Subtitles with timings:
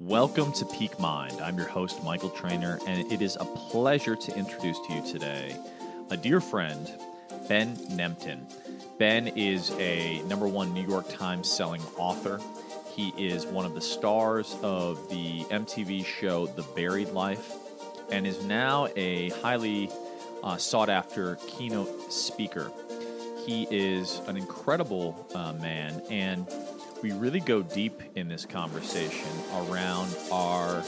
[0.00, 1.40] Welcome to Peak Mind.
[1.40, 5.56] I'm your host, Michael Trainer, and it is a pleasure to introduce to you today
[6.10, 6.88] a dear friend,
[7.48, 8.38] Ben Nemtin.
[9.00, 12.38] Ben is a number one New York Times selling author.
[12.94, 17.54] He is one of the stars of the MTV show The Buried Life
[18.12, 19.90] and is now a highly
[20.44, 22.70] uh, sought after keynote speaker.
[23.44, 26.46] He is an incredible uh, man, and
[27.02, 30.82] we really go deep in this conversation around our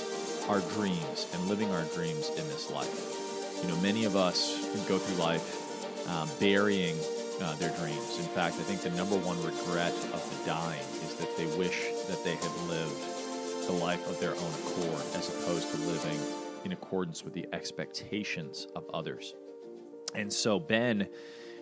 [0.48, 3.62] our dreams and living our dreams in this life.
[3.62, 6.96] You know, many of us go through life um, burying
[7.40, 8.18] uh, their dreams.
[8.18, 11.90] In fact, I think the number one regret of the dying is that they wish
[12.08, 16.18] that they had lived the life of their own accord as opposed to living
[16.64, 19.34] in accordance with the expectations of others.
[20.14, 21.08] And so Ben,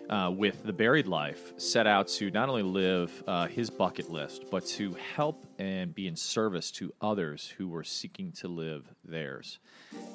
[0.09, 4.45] uh, with the buried life, set out to not only live uh, his bucket list,
[4.49, 9.59] but to help and be in service to others who were seeking to live theirs.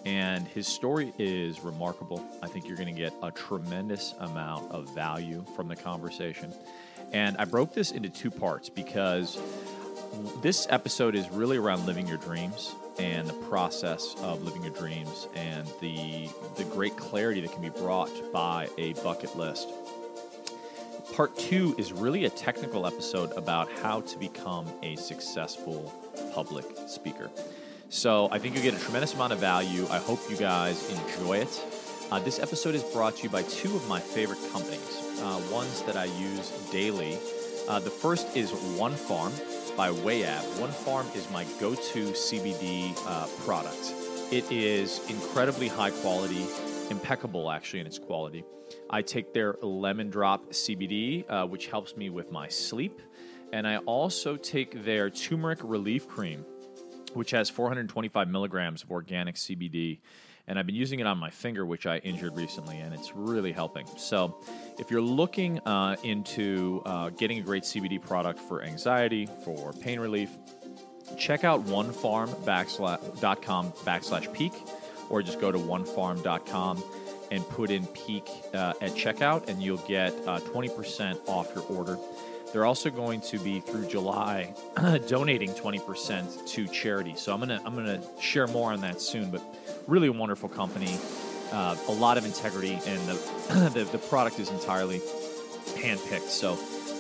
[0.05, 2.25] And his story is remarkable.
[2.43, 6.53] I think you're going to get a tremendous amount of value from the conversation.
[7.13, 9.39] And I broke this into two parts because
[10.43, 15.29] this episode is really around living your dreams and the process of living your dreams
[15.35, 19.69] and the the great clarity that can be brought by a bucket list.
[21.13, 25.93] Part 2 is really a technical episode about how to become a successful
[26.35, 27.31] public speaker.
[27.89, 29.87] So, I think you get a tremendous amount of value.
[29.91, 31.63] I hope you guys enjoy it.
[32.11, 35.83] Uh, this episode is brought to you by two of my favorite companies, uh, ones
[35.83, 37.19] that I use daily.
[37.69, 39.33] Uh, the first is One Farm
[39.77, 40.43] by Wayab.
[40.61, 43.95] One Farm is my go to CBD uh, product.
[44.33, 46.47] It is incredibly high quality,
[46.91, 48.45] impeccable actually in its quality.
[48.95, 53.03] I take their lemon drop CBD, uh, which helps me with my sleep.
[53.53, 56.45] And I also take their turmeric relief cream,
[57.13, 59.99] which has 425 milligrams of organic CBD
[60.47, 63.51] and I've been using it on my finger, which I injured recently, and it's really
[63.51, 63.87] helping.
[63.97, 64.43] So,
[64.79, 69.99] if you're looking uh, into uh, getting a great CBD product for anxiety, for pain
[69.99, 70.29] relief,
[71.19, 74.53] check out onefarm.com backslash peak,
[75.09, 76.85] or just go to onefarm.com
[77.31, 81.99] and put in peak uh, at checkout, and you'll get 20% uh, off your order.
[82.53, 84.55] They're also going to be through July
[85.09, 87.15] donating 20% to charity.
[87.17, 89.31] So I'm gonna I'm gonna share more on that soon.
[89.31, 89.43] But
[89.89, 90.97] really a wonderful company,
[91.53, 95.01] uh, a lot of integrity, and the, the, the product is entirely
[95.75, 96.29] handpicked.
[96.29, 96.57] So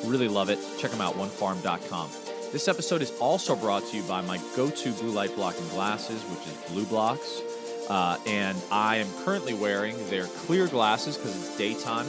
[0.09, 0.59] really love it.
[0.81, 2.11] Check them out, onefarm.com.
[2.51, 6.47] This episode is also brought to you by my go-to blue light blocking glasses, which
[6.47, 7.54] is BLUblox.
[7.89, 12.07] Uh, and I am currently wearing their clear glasses because it's daytime.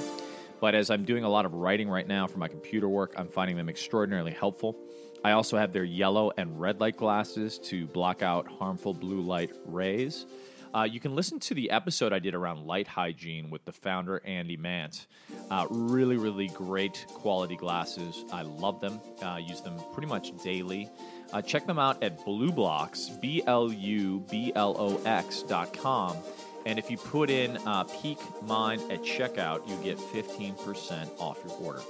[0.62, 3.28] But as I'm doing a lot of writing right now for my computer work, I'm
[3.28, 4.76] finding them extraordinarily helpful.
[5.24, 9.52] I also have their yellow and red light glasses to block out harmful blue light
[9.66, 10.26] rays.
[10.76, 14.22] Uh, you can listen to the episode I did around light hygiene with the founder,
[14.26, 15.08] Andy Mant.
[15.50, 18.26] Uh, really, really great quality glasses.
[18.32, 20.90] I love them, uh, use them pretty much daily.
[21.34, 26.18] Uh, check them out at BLUblox, B L U B L O X dot com.
[26.66, 31.56] And if you put in uh, Peak Mind at checkout, you get 15% off your
[31.58, 31.82] order.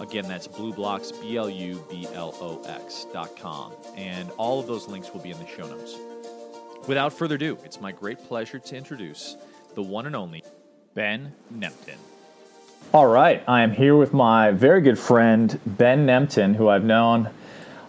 [0.00, 3.72] Again, that's BLUblox, B L U B L O X dot com.
[3.96, 5.96] And all of those links will be in the show notes.
[6.86, 9.36] Without further ado, it's my great pleasure to introduce
[9.74, 10.42] the one and only
[10.94, 11.96] Ben Nemtin.
[12.92, 17.30] All right, I am here with my very good friend Ben Nemtin, who I've known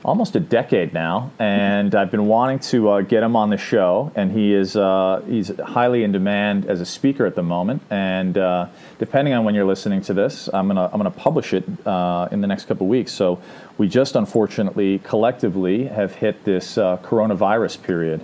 [0.04, 4.12] almost a decade now, and I've been wanting to uh, get him on the show.
[4.16, 7.82] And he is uh, he's highly in demand as a speaker at the moment.
[7.90, 8.68] And uh,
[9.00, 12.42] depending on when you're listening to this, I'm gonna I'm gonna publish it uh, in
[12.42, 13.12] the next couple weeks.
[13.12, 13.42] So
[13.78, 18.22] we just unfortunately collectively have hit this uh, coronavirus period.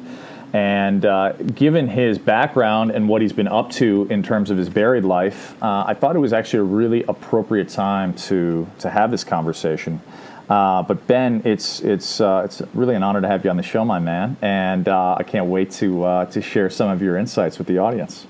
[0.53, 4.69] And uh, given his background and what he's been up to in terms of his
[4.69, 9.23] buried life, I thought it was actually a really appropriate time to to have this
[9.23, 10.01] conversation.
[10.49, 13.63] Uh, but Ben, it's it's uh, it's really an honor to have you on the
[13.63, 17.17] show, my man, and uh, I can't wait to uh, to share some of your
[17.17, 18.25] insights with the audience.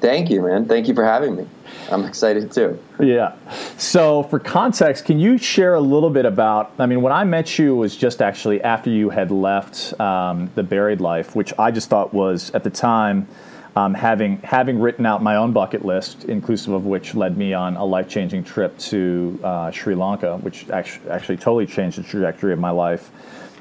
[0.00, 0.66] Thank you, man.
[0.66, 1.46] Thank you for having me.
[1.90, 2.76] I'm excited too.
[2.98, 3.36] Yeah.
[3.76, 6.72] So, for context, can you share a little bit about?
[6.78, 10.62] I mean, when I met you was just actually after you had left um, the
[10.64, 13.28] buried life, which I just thought was at the time.
[13.74, 17.76] Um, having having written out my own bucket list, inclusive of which led me on
[17.76, 22.52] a life changing trip to uh, Sri Lanka, which actually, actually totally changed the trajectory
[22.52, 23.10] of my life.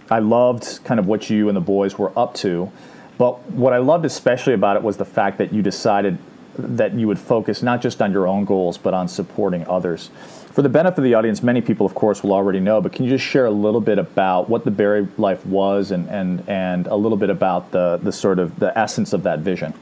[0.09, 2.69] I loved kind of what you and the boys were up to,
[3.17, 6.17] but what I loved especially about it was the fact that you decided
[6.57, 10.09] that you would focus not just on your own goals but on supporting others.
[10.51, 13.05] For the benefit of the audience, many people, of course, will already know, but can
[13.05, 16.87] you just share a little bit about what the Buried Life was and, and, and
[16.87, 19.73] a little bit about the, the sort of the essence of that vision?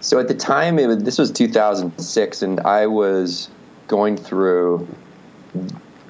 [0.00, 3.48] So at the time, was, this was 2006, and I was
[3.88, 4.86] going through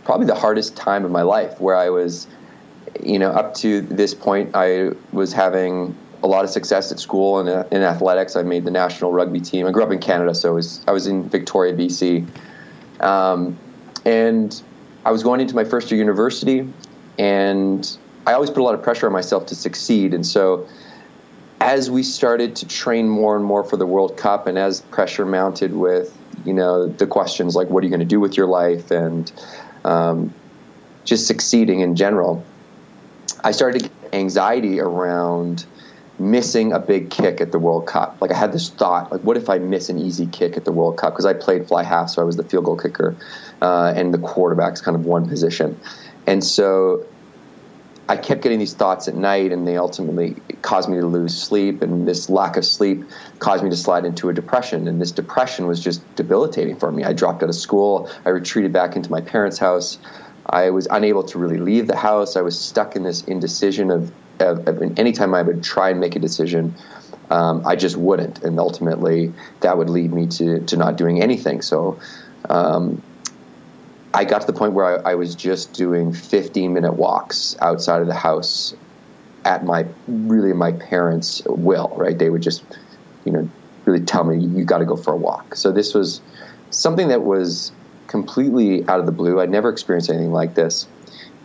[0.04, 2.26] probably the hardest time of my life where I was,
[3.02, 7.38] you know, up to this point, I was having a lot of success at school
[7.38, 8.36] and in, in athletics.
[8.36, 9.66] I made the national rugby team.
[9.66, 12.26] I grew up in Canada, so I was, I was in Victoria, BC.
[13.00, 13.56] Um,
[14.04, 14.60] and
[15.04, 16.68] I was going into my first year university,
[17.18, 20.12] and I always put a lot of pressure on myself to succeed.
[20.12, 20.68] And so,
[21.60, 25.26] as we started to train more and more for the World Cup, and as pressure
[25.26, 28.46] mounted with, you know, the questions like, what are you going to do with your
[28.46, 29.32] life, and
[29.84, 30.32] um,
[31.04, 32.44] just succeeding in general,
[33.42, 35.64] I started to get anxiety around
[36.18, 38.16] missing a big kick at the World Cup.
[38.20, 40.72] Like I had this thought, like, what if I miss an easy kick at the
[40.72, 41.12] World Cup?
[41.12, 43.16] Because I played fly half, so I was the field goal kicker,
[43.62, 45.78] uh, and the quarterback's kind of one position.
[46.26, 47.06] And so
[48.08, 51.82] I kept getting these thoughts at night, and they ultimately caused me to lose sleep.
[51.82, 53.04] And this lack of sleep
[53.38, 54.88] caused me to slide into a depression.
[54.88, 57.04] And this depression was just debilitating for me.
[57.04, 58.10] I dropped out of school.
[58.24, 59.98] I retreated back into my parents' house.
[60.46, 62.34] I was unable to really leave the house.
[62.36, 64.10] I was stuck in this indecision of
[64.40, 66.74] anytime I would try and make a decision,
[67.28, 71.60] um, I just wouldn't, and ultimately that would lead me to to not doing anything.
[71.62, 72.00] So.
[72.48, 73.02] Um,
[74.18, 78.00] I got to the point where I, I, was just doing 15 minute walks outside
[78.00, 78.74] of the house
[79.44, 82.18] at my really my parents' will, right?
[82.18, 82.64] They would just,
[83.24, 83.48] you know,
[83.84, 85.54] really tell me, you got to go for a walk.
[85.54, 86.20] So this was
[86.70, 87.70] something that was
[88.08, 89.40] completely out of the blue.
[89.40, 90.88] I'd never experienced anything like this.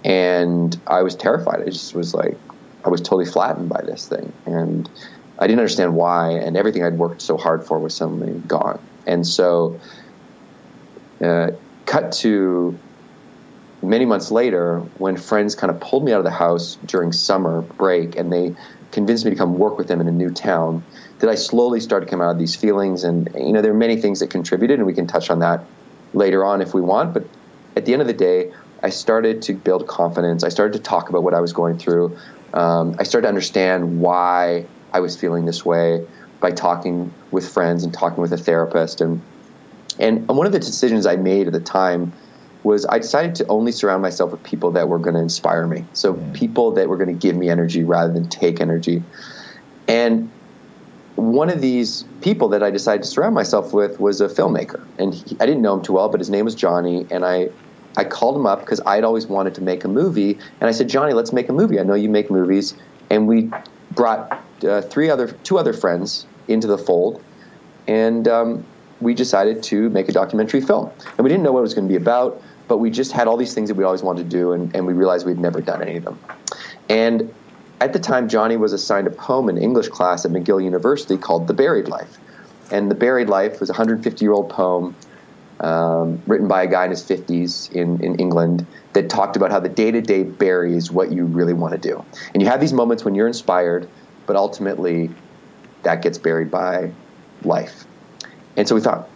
[0.04, 1.62] And I was terrified.
[1.62, 2.36] I just was like,
[2.84, 4.90] I was totally flattened by this thing, and
[5.38, 6.32] I didn't understand why.
[6.32, 8.82] And everything I'd worked so hard for was suddenly gone.
[9.06, 9.80] And so,
[11.22, 11.52] uh,
[11.86, 12.78] cut to
[13.82, 17.62] many months later, when friends kind of pulled me out of the house during summer
[17.62, 18.56] break, and they
[18.92, 20.84] convinced me to come work with them in a new town.
[21.20, 23.76] That I slowly started to come out of these feelings, and you know, there are
[23.76, 25.64] many things that contributed, and we can touch on that
[26.14, 27.14] later on if we want.
[27.14, 27.26] But
[27.76, 28.52] at the end of the day,
[28.82, 30.44] I started to build confidence.
[30.44, 32.18] I started to talk about what I was going through
[32.54, 36.06] um, I started to understand why I was feeling this way
[36.40, 39.02] by talking with friends and talking with a therapist.
[39.02, 39.22] And,
[40.00, 42.14] and one of the decisions I made at the time
[42.64, 45.86] was I decided to only surround myself with people that were going to inspire me.
[45.94, 46.34] So mm.
[46.34, 49.04] people that were going to give me energy rather than take energy.
[49.88, 50.32] And
[51.16, 54.84] one of these people that I decided to surround myself with was a filmmaker.
[54.98, 57.06] And he, I didn't know him too well, but his name was Johnny.
[57.12, 57.50] And I
[57.96, 60.90] I called him up because I'd always wanted to make a movie, and I said,
[60.90, 61.80] Johnny, let's make a movie.
[61.80, 62.74] I know you make movies,
[63.10, 63.52] and we
[63.92, 67.24] brought uh, three other, two other friends into the fold,
[67.88, 68.66] and um,
[69.04, 70.92] we decided to make a documentary film.
[71.18, 73.28] And we didn't know what it was going to be about, but we just had
[73.28, 75.62] all these things that we always wanted to do, and, and we realized we'd never
[75.62, 76.20] done any of them.
[76.90, 77.34] And
[77.82, 81.48] at the time, Johnny was assigned a poem in English class at McGill University called
[81.48, 82.18] "The Buried Life,"
[82.72, 84.96] and "The Buried Life" was a 150 year old poem
[85.60, 89.60] um, written by a guy in his 50s in, in England that talked about how
[89.60, 92.04] the day to day buries what you really want to do.
[92.34, 93.88] And you have these moments when you're inspired,
[94.26, 95.10] but ultimately
[95.84, 96.92] that gets buried by
[97.44, 97.86] life.
[98.58, 99.10] And so we thought,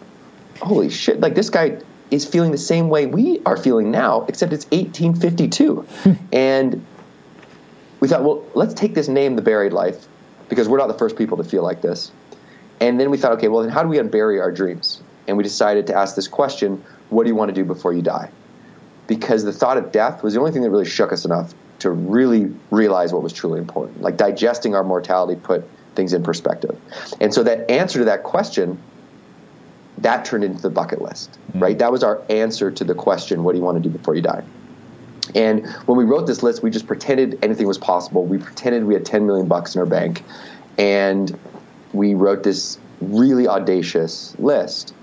[0.60, 1.78] holy shit, like this guy
[2.10, 5.76] is feeling the same way we are feeling now, except it's 1852.
[5.76, 6.12] Hmm.
[6.32, 6.86] and
[8.00, 10.06] we thought, well, let's take this name, The Buried Life,
[10.48, 12.12] because we're not the first people to feel like this.
[12.80, 15.02] And then we thought, okay, well, then how do we unbury our dreams?
[15.28, 18.02] and we decided to ask this question what do you want to do before you
[18.02, 18.30] die?
[19.06, 21.90] Because the thought of death was the only thing that really shook us enough to
[21.90, 24.02] really realize what was truly important.
[24.02, 26.78] Like digesting our mortality put things in perspective.
[27.20, 28.78] And so that answer to that question,
[30.02, 31.60] that turned into the bucket list, mm-hmm.
[31.60, 31.78] right?
[31.78, 34.22] That was our answer to the question, what do you want to do before you
[34.22, 34.42] die?
[35.34, 38.24] And when we wrote this list, we just pretended anything was possible.
[38.24, 40.24] We pretended we had 10 million bucks in our bank.
[40.78, 41.38] And
[41.92, 44.94] we wrote this really audacious list.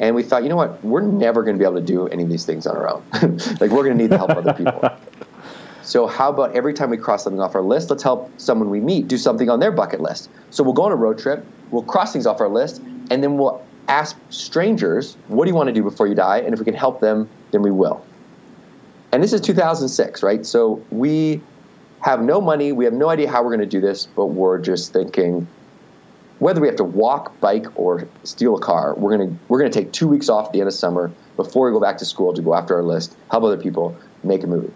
[0.00, 0.82] And we thought, you know what?
[0.84, 3.04] We're never going to be able to do any of these things on our own.
[3.60, 4.80] like we're going to need the help of other people.
[5.84, 8.80] So how about every time we cross something off our list, let's help someone we
[8.80, 10.30] meet do something on their bucket list.
[10.50, 13.36] So we'll go on a road trip, we'll cross things off our list, and then
[13.36, 16.38] we'll ask strangers, what do you want to do before you die?
[16.38, 18.04] And if we can help them, then we will.
[19.12, 20.44] And this is 2006, right?
[20.46, 21.42] So we
[22.00, 24.58] have no money, we have no idea how we're going to do this, but we're
[24.58, 25.46] just thinking,
[26.38, 29.92] whether we have to walk, bike, or steal a car, we're gonna we're gonna take
[29.92, 32.42] two weeks off at the end of summer before we go back to school to
[32.42, 34.72] go after our list, help other people, make a movie.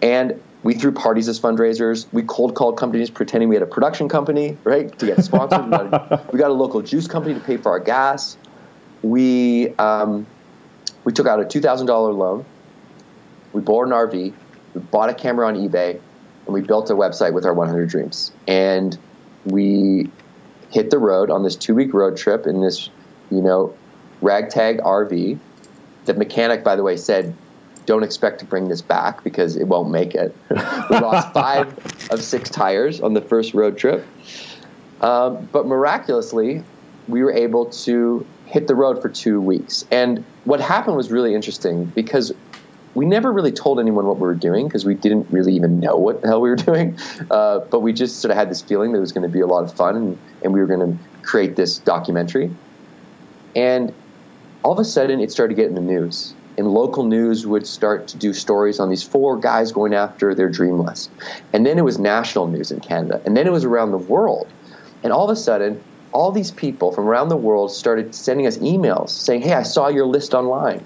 [0.00, 2.06] And we threw parties as fundraisers.
[2.12, 5.64] We cold called companies pretending we had a production company, right, to get sponsored.
[5.64, 8.36] we, got a, we, got a, local juice company to pay for our gas.
[9.02, 10.26] We um,
[11.04, 12.44] we took out a $2,000 loan,
[13.52, 14.32] we bought an RV,
[14.74, 15.92] we bought a camera on eBay,
[16.44, 18.32] and we built a website with our 100 dreams.
[18.46, 18.98] And
[19.44, 20.10] we
[20.70, 22.90] hit the road on this two week road trip in this,
[23.30, 23.74] you know,
[24.20, 25.38] ragtag RV.
[26.04, 27.34] The mechanic, by the way, said,
[27.88, 30.36] don't expect to bring this back because it won't make it.
[30.50, 31.68] we lost five
[32.10, 34.06] of six tires on the first road trip.
[35.00, 36.62] Um, but miraculously,
[37.08, 39.86] we were able to hit the road for two weeks.
[39.90, 42.30] And what happened was really interesting because
[42.94, 45.96] we never really told anyone what we were doing because we didn't really even know
[45.96, 46.98] what the hell we were doing.
[47.30, 49.40] Uh, but we just sort of had this feeling that it was going to be
[49.40, 52.50] a lot of fun and, and we were going to create this documentary.
[53.56, 53.94] And
[54.62, 56.34] all of a sudden, it started getting the news.
[56.58, 60.48] And local news would start to do stories on these four guys going after their
[60.48, 61.08] dream list.
[61.52, 63.22] And then it was national news in Canada.
[63.24, 64.48] And then it was around the world.
[65.04, 65.80] And all of a sudden,
[66.12, 69.86] all these people from around the world started sending us emails saying, Hey, I saw
[69.86, 70.84] your list online.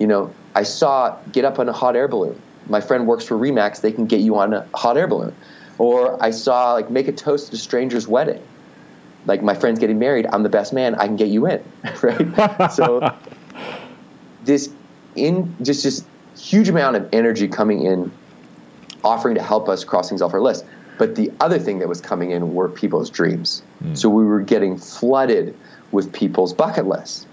[0.00, 2.40] You know, I saw get up on a hot air balloon.
[2.68, 5.34] My friend works for Remax, they can get you on a hot air balloon.
[5.78, 8.42] Or I saw like make a toast at a stranger's wedding.
[9.24, 11.62] Like my friend's getting married, I'm the best man, I can get you in.
[12.02, 12.72] right?
[12.72, 13.14] so
[14.44, 14.72] this
[15.16, 16.04] in just this
[16.38, 18.12] huge amount of energy coming in,
[19.02, 20.64] offering to help us cross things off our list.
[20.98, 23.62] But the other thing that was coming in were people's dreams.
[23.82, 23.96] Mm.
[23.96, 25.56] So we were getting flooded
[25.92, 27.26] with people's bucket lists.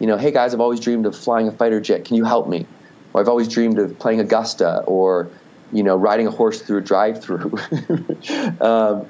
[0.00, 2.04] You know, hey guys, I've always dreamed of flying a fighter jet.
[2.04, 2.66] Can you help me?
[3.12, 5.30] Or I've always dreamed of playing Augusta or,
[5.72, 7.56] you know, riding a horse through a drive through.
[8.60, 9.06] um,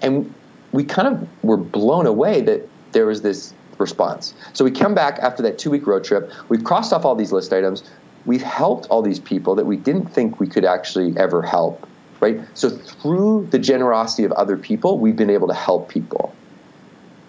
[0.00, 0.32] and
[0.70, 4.34] we kind of were blown away that there was this response.
[4.52, 6.30] So we come back after that two week road trip.
[6.48, 7.84] We've crossed off all these list items.
[8.24, 11.86] We've helped all these people that we didn't think we could actually ever help
[12.20, 12.40] right?
[12.54, 16.34] So through the generosity of other people, we've been able to help people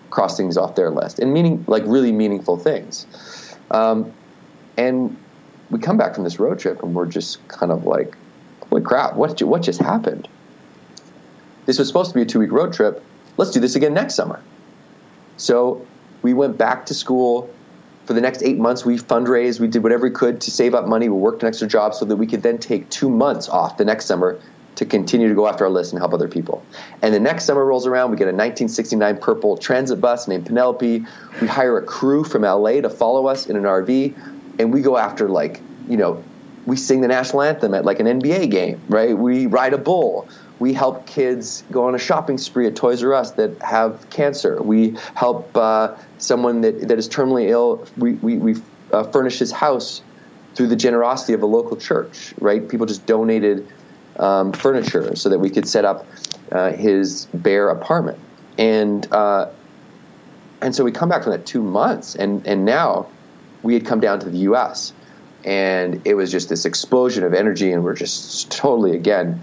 [0.09, 3.05] cross things off their list and meaning like really meaningful things.
[3.71, 4.13] Um,
[4.77, 5.17] and
[5.69, 8.15] we come back from this road trip and we're just kind of like,
[8.69, 10.27] holy crap, what, what just happened?
[11.65, 13.03] This was supposed to be a two week road trip.
[13.35, 14.41] Let's do this again next summer.
[15.35, 15.85] So
[16.27, 17.50] we went back to school.
[18.05, 19.62] For the next eight months, we fundraised.
[19.62, 21.07] We did whatever we could to save up money.
[21.07, 23.86] We worked an extra job so that we could then take two months off the
[23.86, 24.38] next summer
[24.75, 26.65] to continue to go after our list and help other people.
[27.01, 31.05] And the next summer rolls around, we get a 1969 purple transit bus named Penelope.
[31.39, 34.13] We hire a crew from LA to follow us in an RV,
[34.60, 36.22] and we go after like, you know,
[36.65, 39.17] we sing the national anthem at like an NBA game, right?
[39.17, 40.27] We ride a bull.
[40.59, 44.61] We help kids go on a shopping spree at Toys R Us that have cancer.
[44.61, 47.85] We help uh, someone that, that is terminally ill.
[47.97, 48.55] We, we, we
[48.91, 50.01] uh, furnish his house
[50.55, 52.67] through the generosity of a local church, right?
[52.67, 53.67] People just donated
[54.17, 56.05] um, furniture so that we could set up
[56.51, 58.17] uh, his bare apartment.
[58.57, 59.51] And uh,
[60.61, 63.07] and so we come back from that two months, and and now
[63.61, 64.93] we had come down to the U.S.
[65.45, 69.39] and it was just this explosion of energy, and we're just totally again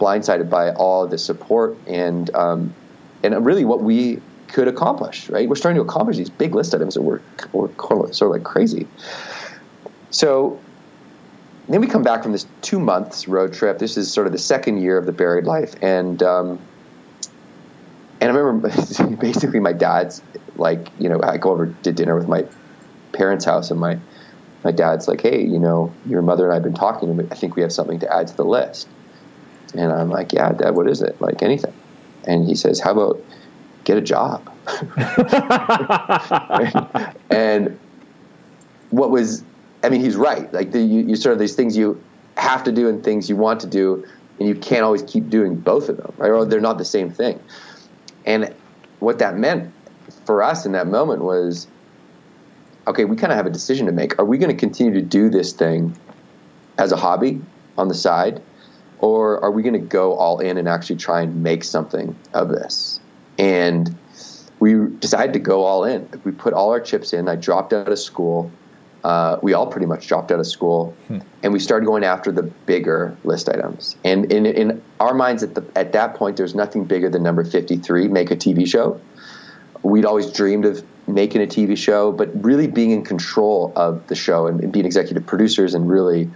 [0.00, 2.74] blindsided by all the support and um,
[3.22, 5.28] and really what we could accomplish.
[5.28, 8.42] Right, we're starting to accomplish these big list items that were, were sort of like
[8.42, 8.88] crazy.
[10.10, 10.58] So
[11.68, 13.78] then we come back from this two months road trip.
[13.78, 16.58] This is sort of the second year of the buried life, and um,
[18.20, 18.68] and I remember
[19.16, 20.22] basically my dad's
[20.56, 22.46] like, you know, I go over to dinner with my
[23.12, 23.98] parents' house, and my
[24.64, 27.34] my dad's like, hey, you know, your mother and I have been talking, and I
[27.34, 28.88] think we have something to add to the list.
[29.74, 31.20] And I'm like, yeah, Dad, what is it?
[31.20, 31.72] Like anything.
[32.24, 33.22] And he says, how about
[33.84, 34.46] get a job?
[37.30, 37.78] and
[38.90, 39.42] what was
[39.82, 40.52] I mean, he's right.
[40.52, 42.02] Like the, you, you sort of these things you
[42.36, 44.06] have to do and things you want to do,
[44.38, 46.30] and you can't always keep doing both of them, right?
[46.30, 47.40] Or they're not the same thing.
[48.26, 48.54] And
[48.98, 49.72] what that meant
[50.26, 51.66] for us in that moment was,
[52.86, 54.18] okay, we kind of have a decision to make.
[54.18, 55.96] Are we going to continue to do this thing
[56.78, 57.40] as a hobby
[57.78, 58.42] on the side,
[59.00, 62.48] or are we going to go all in and actually try and make something of
[62.48, 63.00] this?
[63.38, 63.96] And
[64.58, 66.08] we decided to go all in.
[66.24, 67.28] We put all our chips in.
[67.28, 68.52] I dropped out of school
[69.04, 71.18] uh, we all pretty much dropped out of school, hmm.
[71.42, 73.96] and we started going after the bigger list items.
[74.04, 77.44] And in, in our minds, at the at that point, there's nothing bigger than number
[77.44, 79.00] 53, make a TV show.
[79.82, 84.14] We'd always dreamed of making a TV show, but really being in control of the
[84.14, 86.30] show and, and being executive producers and really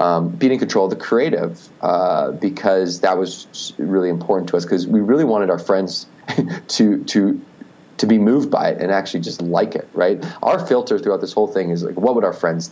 [0.00, 4.64] um, being in control of the creative uh, because that was really important to us
[4.64, 6.06] because we really wanted our friends
[6.68, 7.40] to to
[7.98, 10.24] to be moved by it and actually just like it, right?
[10.42, 12.70] Our filter throughout this whole thing is like, what would our friends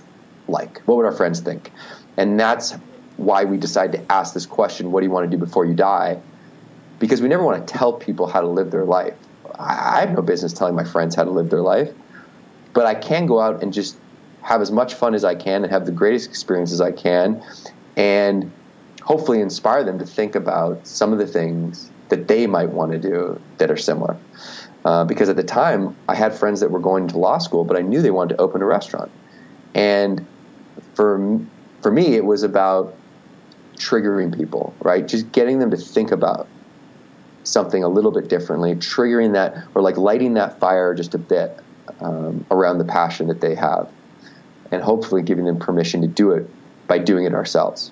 [0.49, 0.80] like?
[0.87, 1.70] What would our friends think?
[2.16, 2.73] And that's
[3.18, 5.75] why we decided to ask this question what do you want to do before you
[5.75, 6.18] die?
[6.99, 9.14] Because we never want to tell people how to live their life.
[9.58, 11.92] I have no business telling my friends how to live their life,
[12.73, 13.99] but I can go out and just
[14.42, 17.42] have as much fun as I can and have the greatest experience as I can,
[17.97, 18.50] and
[19.02, 22.99] hopefully inspire them to think about some of the things that they might want to
[22.99, 24.16] do that are similar.
[24.85, 27.76] Uh, because at the time, I had friends that were going to law school, but
[27.76, 29.11] I knew they wanted to open a restaurant.
[29.75, 30.25] And
[30.95, 31.40] for
[31.83, 32.95] for me, it was about
[33.76, 35.07] triggering people, right?
[35.07, 36.47] Just getting them to think about
[37.45, 41.59] something a little bit differently, triggering that or like lighting that fire just a bit
[42.00, 43.90] um, around the passion that they have,
[44.70, 46.48] and hopefully giving them permission to do it
[46.87, 47.90] by doing it ourselves.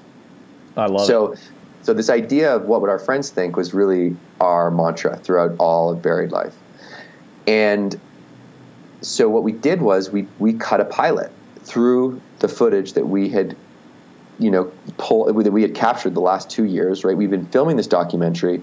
[0.76, 1.50] I love so, it.
[1.83, 5.90] So this idea of what would our friends think was really our mantra throughout all
[5.90, 6.54] of Buried Life,
[7.47, 7.99] and
[9.00, 11.30] so what we did was we we cut a pilot
[11.61, 13.56] through the footage that we had
[14.38, 17.76] you know pull that we had captured the last two years right we've been filming
[17.76, 18.62] this documentary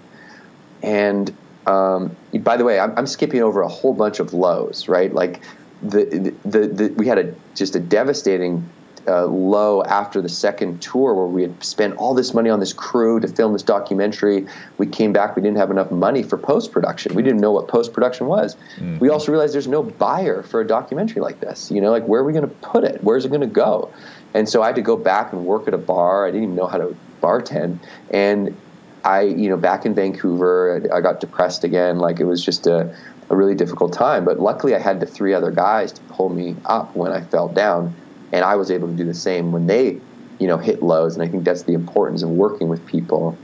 [0.82, 5.14] and um, by the way I'm, I'm, skipping over a whole bunch of lows right
[5.14, 5.42] like
[5.84, 8.68] the, the, the, we had a just a devastating
[9.08, 12.72] uh, low after the second tour where we had spent all this money on this
[12.74, 14.48] crew to film this documentary.
[14.78, 17.14] We came back, we didn't have enough money for post production.
[17.14, 18.56] We didn't know what post production was.
[18.78, 19.00] Mm-hmm.
[19.00, 21.70] We also realized there's no buyer for a documentary like this.
[21.70, 23.04] You know, like where are we going to put it?
[23.04, 23.92] Where's it going to go?
[24.34, 26.26] And so I had to go back and work at a bar.
[26.26, 27.80] I didn't even know how to bartend.
[28.10, 28.56] And
[29.04, 32.00] I, you know, back in Vancouver, I got depressed again.
[32.00, 32.96] Like it was just a,
[33.34, 34.24] a really difficult time.
[34.24, 37.50] But luckily, I had the three other guys to pull me up when I fell
[37.50, 37.94] down
[38.32, 40.00] and I was able to do the same when they,
[40.40, 41.16] you know, hit lows.
[41.16, 43.38] And I think that's the importance of working with people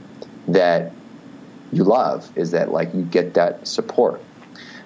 [0.48, 0.92] that
[1.72, 4.20] you love is that like you get that support.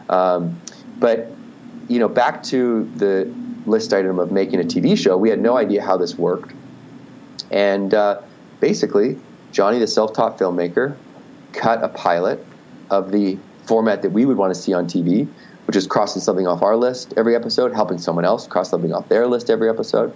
[0.08, 0.60] Um,
[0.98, 1.30] but
[1.88, 3.32] you know, back to the
[3.66, 6.52] list item of making a TV show, we had no idea how this worked,
[7.50, 8.20] and uh,
[8.60, 9.18] basically,
[9.52, 10.96] Johnny, the self-taught filmmaker,
[11.52, 12.44] cut a pilot
[12.90, 15.28] of the format that we would want to see on TV
[15.66, 19.08] which is crossing something off our list every episode, helping someone else cross something off
[19.08, 20.14] their list every episode.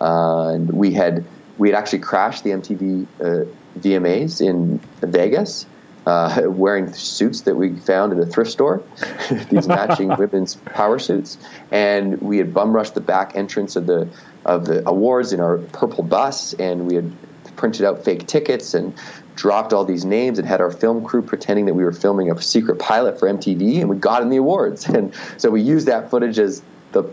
[0.00, 1.24] Uh, and we had
[1.58, 3.44] we had actually crashed the MTV uh,
[3.78, 5.66] VMAs in Vegas,
[6.06, 8.82] uh, wearing suits that we found at a thrift store,
[9.50, 11.38] these matching women's power suits,
[11.70, 14.08] and we had bum rushed the back entrance of the
[14.44, 17.12] of the awards in our purple bus, and we had
[17.54, 18.92] printed out fake tickets and
[19.34, 22.40] dropped all these names and had our film crew pretending that we were filming a
[22.40, 24.88] secret pilot for MTV, and we got in the awards.
[24.92, 27.04] And so we used that footage as the,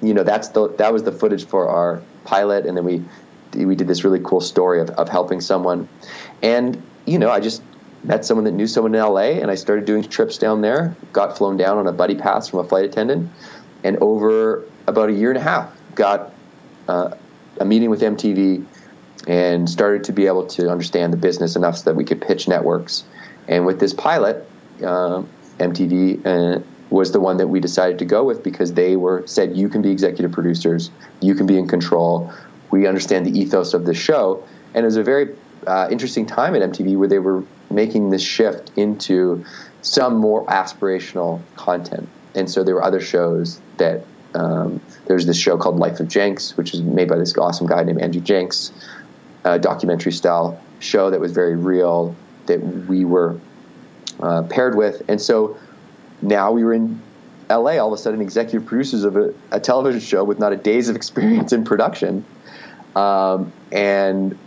[0.00, 3.04] you know, that's the that was the footage for our pilot, and then we
[3.54, 5.88] we did this really cool story of, of helping someone,
[6.42, 7.62] and you know, I just
[8.04, 10.94] met someone that knew someone in LA, and I started doing trips down there.
[11.12, 13.30] Got flown down on a buddy pass from a flight attendant,
[13.82, 16.32] and over about a year and a half, got
[16.88, 17.16] uh,
[17.58, 18.64] a meeting with MTV
[19.26, 22.48] and started to be able to understand the business enough so that we could pitch
[22.48, 23.04] networks.
[23.48, 24.48] And with this pilot,
[24.82, 25.22] uh,
[25.58, 29.56] MTV uh, was the one that we decided to go with because they were said
[29.56, 32.32] you can be executive producers, you can be in control.
[32.70, 35.34] We understand the ethos of the show, and it was a very
[35.66, 39.44] uh, interesting time at MTV where they were making this shift into
[39.82, 42.08] some more aspirational content.
[42.34, 44.04] And so there were other shows that
[44.34, 47.82] um, there's this show called Life of Jenks, which is made by this awesome guy
[47.82, 48.72] named Andrew Jenks,
[49.44, 52.14] uh, documentary style show that was very real
[52.46, 53.38] that we were
[54.20, 55.02] uh, paired with.
[55.08, 55.56] And so
[56.22, 57.00] now we were in
[57.48, 60.56] LA, all of a sudden, executive producers of a, a television show with not a
[60.56, 62.24] day's of experience in production.
[62.94, 64.38] Um, and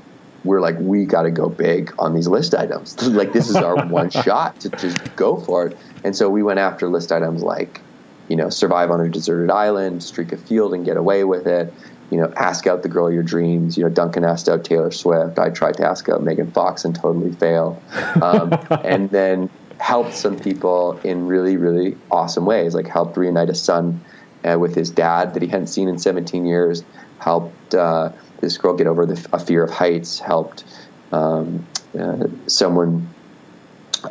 [0.43, 3.01] we're like, we got to go big on these list items.
[3.07, 5.77] like, this is our one shot to just go for it.
[6.03, 7.81] And so we went after list items like,
[8.29, 11.73] you know, survive on a deserted island, streak a field and get away with it,
[12.11, 13.77] you know, ask out the girl of your dreams.
[13.77, 15.39] You know, Duncan asked out Taylor Swift.
[15.39, 17.81] I tried to ask out Megan Fox and totally fail.
[18.21, 23.55] Um, and then helped some people in really, really awesome ways, like helped reunite a
[23.55, 24.01] son
[24.43, 26.83] uh, with his dad that he hadn't seen in 17 years,
[27.19, 30.63] helped uh, this girl get over the, a fear of heights, helped
[31.11, 31.65] um,
[31.97, 33.07] uh, someone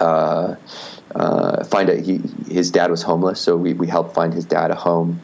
[0.00, 0.56] uh,
[1.14, 4.70] uh, find out he, his dad was homeless, so we, we helped find his dad
[4.70, 5.20] a home.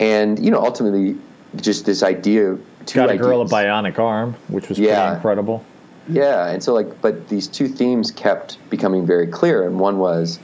[0.00, 1.16] And, you know, ultimately
[1.60, 2.58] just this idea.
[2.86, 5.00] Two Got a girl a bionic arm, which was yeah.
[5.00, 5.64] pretty incredible.
[6.08, 10.38] Yeah, and so like, but these two themes kept becoming very clear, and one was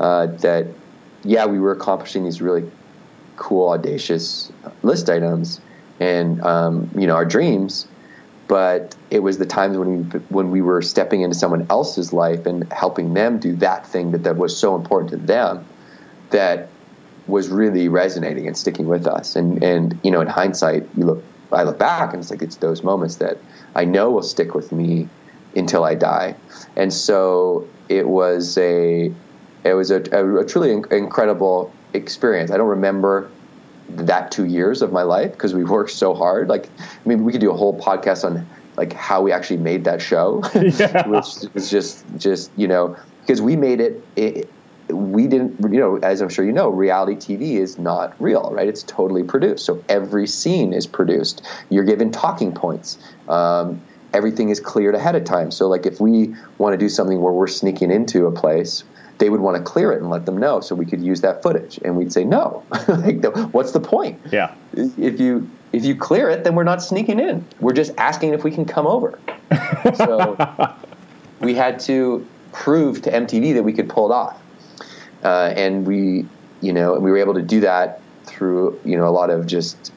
[0.00, 0.66] uh, that
[1.24, 2.70] yeah, we were accomplishing these really
[3.36, 4.52] cool, audacious
[4.82, 5.60] list items,
[5.98, 7.86] and um, you know our dreams,
[8.48, 12.44] but it was the times when we when we were stepping into someone else's life
[12.44, 15.64] and helping them do that thing that that was so important to them
[16.30, 16.68] that
[17.26, 19.36] was really resonating and sticking with us.
[19.36, 22.56] And and you know, in hindsight, you look, I look back and it's like it's
[22.56, 23.38] those moments that
[23.74, 25.08] I know will stick with me
[25.54, 26.34] until I die.
[26.76, 29.12] And so it was a
[29.64, 32.50] it was a, a, a truly incredible experience.
[32.50, 33.30] I don't remember
[33.90, 36.48] that two years of my life because we worked so hard.
[36.48, 39.84] Like, I mean, we could do a whole podcast on like how we actually made
[39.84, 41.06] that show, yeah.
[41.06, 44.50] which was just just you know because we made it, it.
[44.92, 48.68] We didn't, you know, as I'm sure you know, reality TV is not real, right?
[48.68, 49.64] It's totally produced.
[49.64, 51.46] So every scene is produced.
[51.70, 52.98] You're given talking points.
[53.28, 53.80] Um,
[54.12, 55.50] everything is cleared ahead of time.
[55.50, 58.84] So, like, if we want to do something where we're sneaking into a place,
[59.18, 61.42] they would want to clear it and let them know so we could use that
[61.42, 61.78] footage.
[61.84, 62.64] And we'd say, no.
[62.88, 64.20] like, what's the point?
[64.30, 64.54] Yeah.
[64.74, 67.46] If you if you clear it, then we're not sneaking in.
[67.60, 69.18] We're just asking if we can come over.
[69.94, 70.74] so
[71.40, 74.41] we had to prove to MTV that we could pull it off.
[75.22, 76.26] Uh, and we,
[76.60, 79.46] you know, and we were able to do that through, you know, a lot of
[79.46, 79.92] just,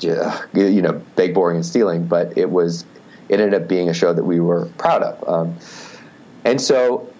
[0.00, 2.06] you know, big, boring, and stealing.
[2.06, 2.84] But it was
[3.28, 5.28] it ended up being a show that we were proud of.
[5.28, 5.58] Um,
[6.44, 7.10] and so,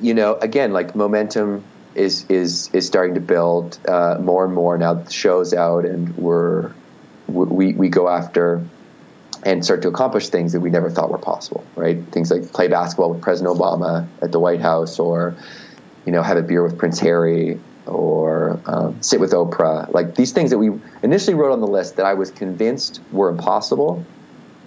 [0.00, 4.78] you know, again, like momentum is is is starting to build uh, more and more
[4.78, 4.94] now.
[4.94, 6.72] The show's out, and we're
[7.26, 8.64] we we go after
[9.44, 11.64] and start to accomplish things that we never thought were possible.
[11.74, 12.00] Right?
[12.12, 15.34] Things like play basketball with President Obama at the White House, or
[16.08, 19.92] you know, have a beer with Prince Harry, or um, sit with Oprah.
[19.92, 20.70] Like these things that we
[21.02, 24.02] initially wrote on the list that I was convinced were impossible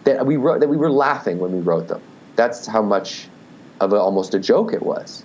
[0.03, 1.99] that we wrote that we were laughing when we wrote them.
[2.35, 3.27] That's how much
[3.79, 5.23] of a, almost a joke it was.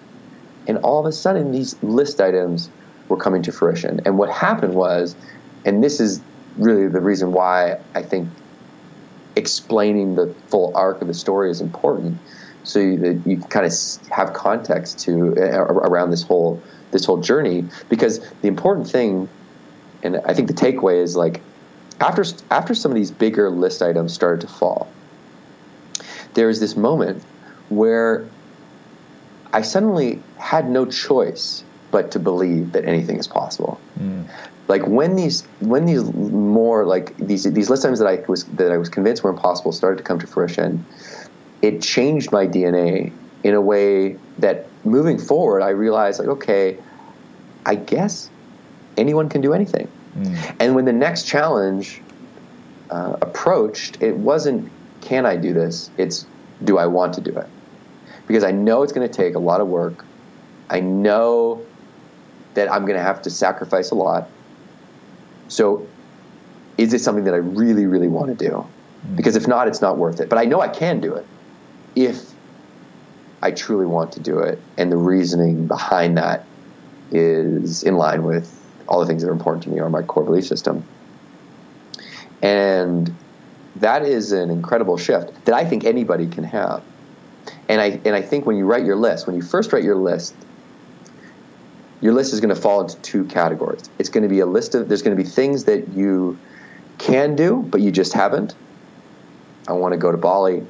[0.66, 2.70] And all of a sudden, these list items
[3.10, 4.00] were coming to fruition.
[4.06, 5.16] And what happened was,
[5.66, 6.22] and this is
[6.56, 8.30] really the reason why I think
[9.36, 12.16] explaining the full arc of the story is important,
[12.66, 13.72] so that you kind of
[14.10, 17.64] have context to uh, around this whole this whole journey.
[17.88, 19.28] Because the important thing,
[20.02, 21.40] and I think the takeaway is like
[22.00, 24.88] after after some of these bigger list items started to fall,
[26.34, 27.22] there was this moment
[27.68, 28.26] where
[29.52, 33.80] I suddenly had no choice but to believe that anything is possible.
[33.98, 34.28] Mm.
[34.66, 38.72] Like when these when these more like these these list items that I was that
[38.72, 40.84] I was convinced were impossible started to come to fruition,
[41.62, 46.78] it changed my DNA in a way that moving forward I realized like okay,
[47.64, 48.30] I guess
[48.96, 49.88] anyone can do anything.
[50.16, 50.56] Mm.
[50.60, 52.00] And when the next challenge
[52.90, 55.90] uh, approached, it wasn't can I do this?
[55.96, 56.26] It's
[56.64, 57.46] do I want to do it?
[58.26, 60.04] Because I know it's going to take a lot of work.
[60.68, 61.64] I know
[62.54, 64.28] that I'm going to have to sacrifice a lot.
[65.48, 65.86] So,
[66.76, 68.50] is it something that I really, really want to do?
[68.50, 69.16] Mm.
[69.16, 70.28] Because if not, it's not worth it.
[70.28, 71.26] But I know I can do it
[71.96, 72.36] if
[73.42, 74.60] I truly want to do it.
[74.78, 76.46] And the reasoning behind that
[77.10, 78.52] is in line with
[78.88, 80.84] all the things that are important to me or my core belief system.
[82.42, 83.12] And
[83.76, 86.82] that is an incredible shift that I think anybody can have.
[87.68, 89.96] And I and I think when you write your list, when you first write your
[89.96, 90.34] list,
[92.00, 93.88] your list is going to fall into two categories.
[93.98, 96.38] It's going to be a list of there's going to be things that you
[96.98, 98.54] can do but you just haven't.
[99.68, 100.62] I want to go to Bali.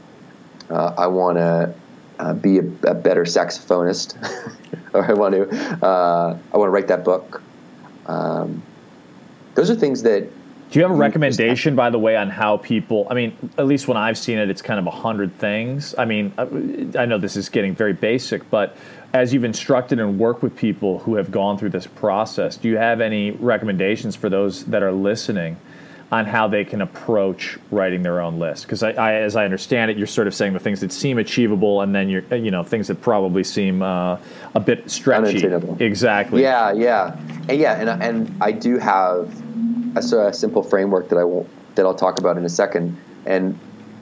[0.70, 1.74] Uh, I want to
[2.18, 4.16] uh, be a, a, better saxophonist,
[4.94, 5.48] or I want to
[5.85, 7.42] uh, I want to write that book.
[8.07, 8.62] Um,
[9.55, 10.31] those are things that.
[10.68, 13.07] Do you have a recommendation, by the way, on how people?
[13.09, 15.94] I mean, at least when I've seen it, it's kind of a hundred things.
[15.96, 18.76] I mean, uh, I know this is getting very basic, but
[19.12, 22.79] as you've instructed and worked with people who have gone through this process, do you
[22.79, 25.57] have any recommendations for those that are listening
[26.12, 28.64] on how they can approach writing their own list.
[28.64, 31.19] Because I, I, as I understand it, you're sort of saying the things that seem
[31.19, 34.19] achievable, and then you're, you know, things that probably seem uh,
[34.55, 35.47] a bit stretchy.
[35.81, 36.42] Exactly.
[36.42, 37.16] Yeah, yeah,
[37.49, 39.29] and yeah, and and I do have
[39.97, 43.59] a, a simple framework that I will that I'll talk about in a second, and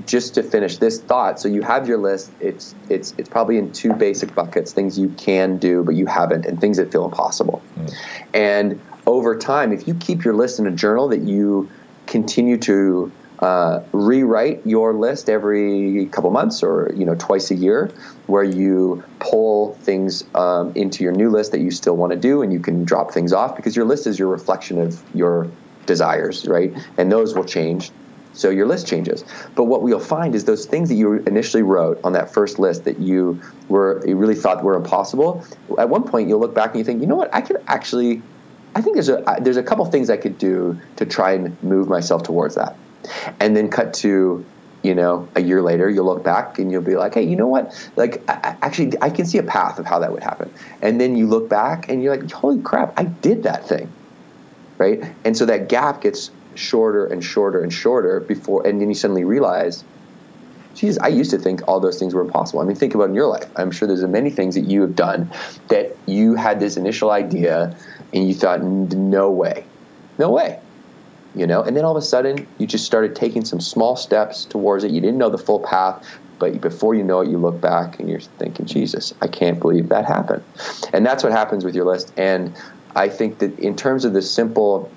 [0.06, 2.30] just to finish this thought, so you have your list.
[2.40, 6.44] It's it's it's probably in two basic buckets: things you can do but you haven't,
[6.44, 7.62] and things that feel impossible.
[7.78, 7.94] Mm.
[8.34, 11.70] And over time, if you keep your list in a journal that you
[12.06, 17.90] continue to uh, rewrite your list every couple months or you know twice a year,
[18.26, 22.42] where you pull things um, into your new list that you still want to do,
[22.42, 25.50] and you can drop things off because your list is your reflection of your
[25.86, 26.72] desires, right?
[26.96, 27.90] And those will change.
[28.34, 29.24] So your list changes.
[29.54, 32.84] But what we'll find is those things that you initially wrote on that first list
[32.84, 35.44] that you were you really thought were impossible.
[35.78, 38.22] At one point, you'll look back and you think, you know what, I could actually
[38.74, 41.88] I think there's a there's a couple things I could do to try and move
[41.88, 42.76] myself towards that,
[43.40, 44.44] and then cut to
[44.84, 47.48] you know a year later you'll look back and you'll be like hey you know
[47.48, 47.90] what?
[47.96, 50.52] Like I, actually i can see a path of how that would happen.
[50.82, 53.90] And then you look back and you're like holy crap i did that thing.
[54.76, 55.02] Right?
[55.24, 59.24] And so that gap gets shorter and shorter and shorter before and then you suddenly
[59.24, 59.82] realize
[60.74, 62.60] Jesus, i used to think all those things were impossible.
[62.60, 63.48] I mean think about in your life.
[63.56, 65.30] I'm sure there's many things that you have done
[65.68, 67.76] that you had this initial idea
[68.12, 69.64] and you thought, no way.
[70.18, 70.60] No way.
[71.34, 74.44] You know, and then all of a sudden you just started taking some small steps
[74.44, 74.92] towards it.
[74.92, 76.06] You didn't know the full path,
[76.38, 79.88] but before you know it, you look back and you're thinking, Jesus, I can't believe
[79.88, 80.44] that happened.
[80.92, 82.12] And that's what happens with your list.
[82.16, 82.54] And
[82.94, 84.90] I think that in terms of the simple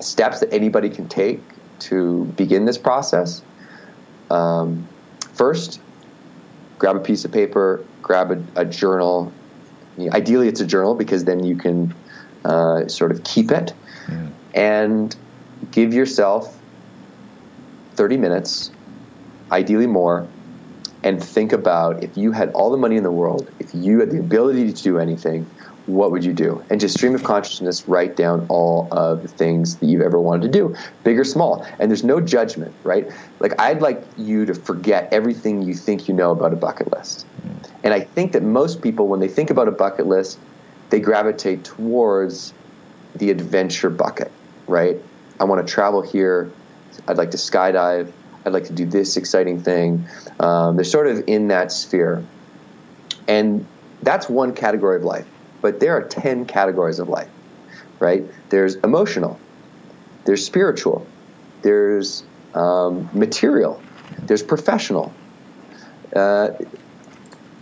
[0.00, 1.40] steps that anybody can take
[1.80, 3.42] to begin this process,
[4.30, 4.86] um,
[5.34, 5.80] first,
[6.78, 9.32] grab a piece of paper, grab a, a journal.
[9.98, 11.94] Ideally, it's a journal because then you can
[12.44, 13.72] uh, sort of keep it.
[14.54, 15.16] And
[15.70, 16.58] give yourself
[17.94, 18.70] 30 minutes,
[19.50, 20.26] ideally more,
[21.02, 24.10] and think about if you had all the money in the world, if you had
[24.10, 25.48] the ability to do anything,
[25.86, 26.62] what would you do?
[26.70, 30.52] And just stream of consciousness, write down all of the things that you've ever wanted
[30.52, 31.66] to do, big or small.
[31.80, 33.10] And there's no judgment, right?
[33.40, 37.26] Like, I'd like you to forget everything you think you know about a bucket list.
[37.44, 37.70] Mm.
[37.84, 40.38] And I think that most people, when they think about a bucket list,
[40.92, 42.52] they gravitate towards
[43.16, 44.30] the adventure bucket,
[44.68, 44.98] right?
[45.40, 46.52] I want to travel here.
[47.08, 48.12] I'd like to skydive.
[48.44, 50.06] I'd like to do this exciting thing.
[50.38, 52.22] Um, they're sort of in that sphere.
[53.26, 53.66] And
[54.02, 55.26] that's one category of life.
[55.62, 57.30] But there are 10 categories of life,
[57.98, 58.24] right?
[58.50, 59.40] There's emotional,
[60.26, 61.06] there's spiritual,
[61.62, 62.22] there's
[62.54, 63.80] um, material,
[64.24, 65.14] there's professional.
[66.14, 66.50] Uh,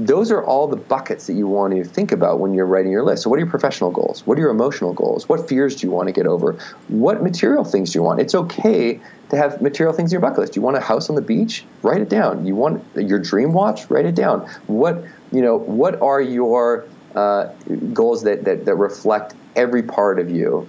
[0.01, 3.03] those are all the buckets that you want to think about when you're writing your
[3.03, 3.23] list.
[3.23, 4.27] So, what are your professional goals?
[4.27, 5.29] What are your emotional goals?
[5.29, 6.59] What fears do you want to get over?
[6.89, 8.19] What material things do you want?
[8.19, 10.57] It's okay to have material things in your bucket list.
[10.57, 11.65] You want a house on the beach?
[11.83, 12.47] Write it down.
[12.47, 13.91] You want your dream watch?
[13.91, 14.49] Write it down.
[14.69, 15.57] What you know?
[15.57, 17.49] What are your uh,
[17.93, 20.67] goals that, that that reflect every part of you?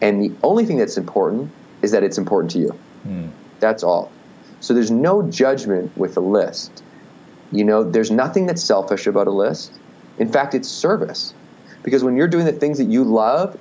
[0.00, 1.50] And the only thing that's important
[1.82, 2.78] is that it's important to you.
[3.04, 3.30] Mm.
[3.58, 4.12] That's all.
[4.60, 6.84] So there's no judgment with the list
[7.52, 9.72] you know, there's nothing that's selfish about a list.
[10.18, 11.32] In fact, it's service.
[11.82, 13.58] Because when you're doing the things that you love,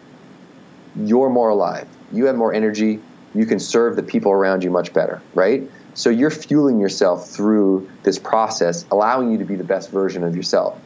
[0.95, 1.88] you're more alive.
[2.12, 3.00] You have more energy.
[3.36, 5.69] You can serve the people around you much better, right?
[5.93, 10.36] So you're fueling yourself through this process, allowing you to be the best version of
[10.36, 10.80] yourself.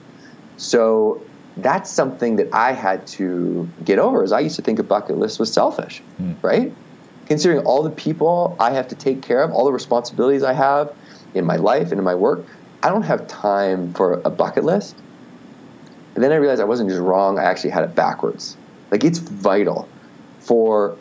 [0.58, 1.22] So
[1.58, 4.24] that's something that I had to get over.
[4.24, 6.36] Is I used to think a bucket list was selfish, mm.
[6.42, 6.74] right?
[7.26, 10.94] Considering all the people I have to take care of, all the responsibilities I have
[11.34, 12.46] in my life and in my work,
[12.84, 14.96] I don't have time for a bucket list.
[16.16, 18.58] And then I realized I wasn't just wrong, I actually had it backwards.
[18.90, 19.88] Like it's vital
[20.40, 20.98] for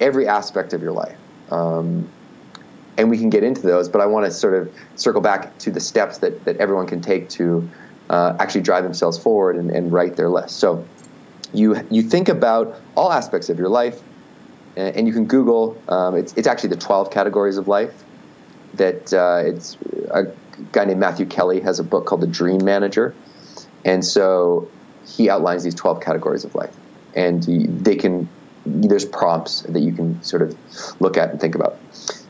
[0.00, 1.16] every aspect of your life.
[1.50, 2.08] Um,
[2.96, 5.70] and we can get into those, but I want to sort of circle back to
[5.70, 7.68] the steps that, that everyone can take to
[8.10, 10.58] uh, actually drive themselves forward and, and, write their list.
[10.58, 10.84] So
[11.52, 14.00] you, you think about all aspects of your life,
[14.76, 18.04] and, and you can Google, um, it's, it's actually the 12 categories of life
[18.74, 19.78] that uh, it's
[20.10, 20.24] a
[20.72, 23.14] guy named Matthew Kelly has a book called The Dream Manager,
[23.84, 24.68] and so
[25.06, 26.74] he outlines these twelve categories of life,
[27.14, 27.42] and
[27.84, 28.28] they can
[28.66, 30.56] there's prompts that you can sort of
[31.00, 31.76] look at and think about.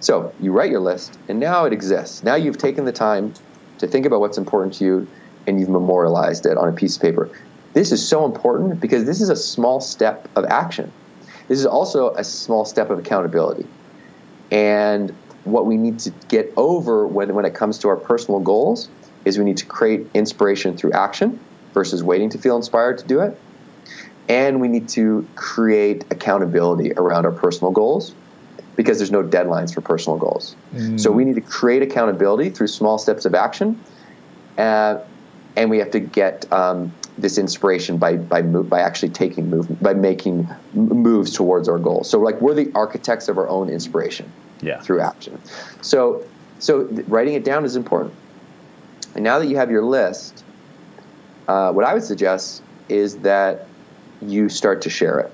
[0.00, 2.22] So you write your list, and now it exists.
[2.22, 3.34] Now you've taken the time
[3.78, 5.08] to think about what's important to you,
[5.46, 7.30] and you've memorialized it on a piece of paper.
[7.72, 10.92] This is so important because this is a small step of action.
[11.48, 13.66] This is also a small step of accountability.
[14.50, 18.88] And what we need to get over when, when it comes to our personal goals
[19.24, 21.38] is we need to create inspiration through action
[21.72, 23.38] versus waiting to feel inspired to do it.
[24.28, 28.14] And we need to create accountability around our personal goals
[28.76, 30.56] because there's no deadlines for personal goals.
[30.74, 30.98] Mm.
[30.98, 33.78] So we need to create accountability through small steps of action.
[34.56, 34.98] Uh,
[35.56, 39.94] and we have to get um, this inspiration by by by actually taking move by
[39.94, 42.10] making moves towards our goals.
[42.10, 44.30] So like we're the architects of our own inspiration
[44.64, 44.80] yeah.
[44.80, 45.40] through action.
[45.82, 46.24] So,
[46.58, 48.14] so writing it down is important.
[49.14, 50.44] And now that you have your list,
[51.46, 53.68] uh, what I would suggest is that
[54.20, 55.32] you start to share it.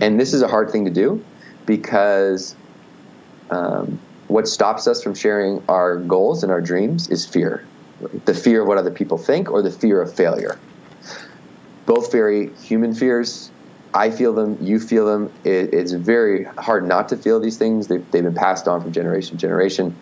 [0.00, 1.24] And this is a hard thing to do
[1.64, 2.54] because
[3.50, 7.64] um, what stops us from sharing our goals and our dreams is fear
[8.26, 10.58] the fear of what other people think or the fear of failure.
[11.86, 13.50] Both very human fears,
[13.94, 15.32] I feel them, you feel them.
[15.44, 17.86] It, it's very hard not to feel these things.
[17.86, 19.96] They've, they've been passed on from generation to generation.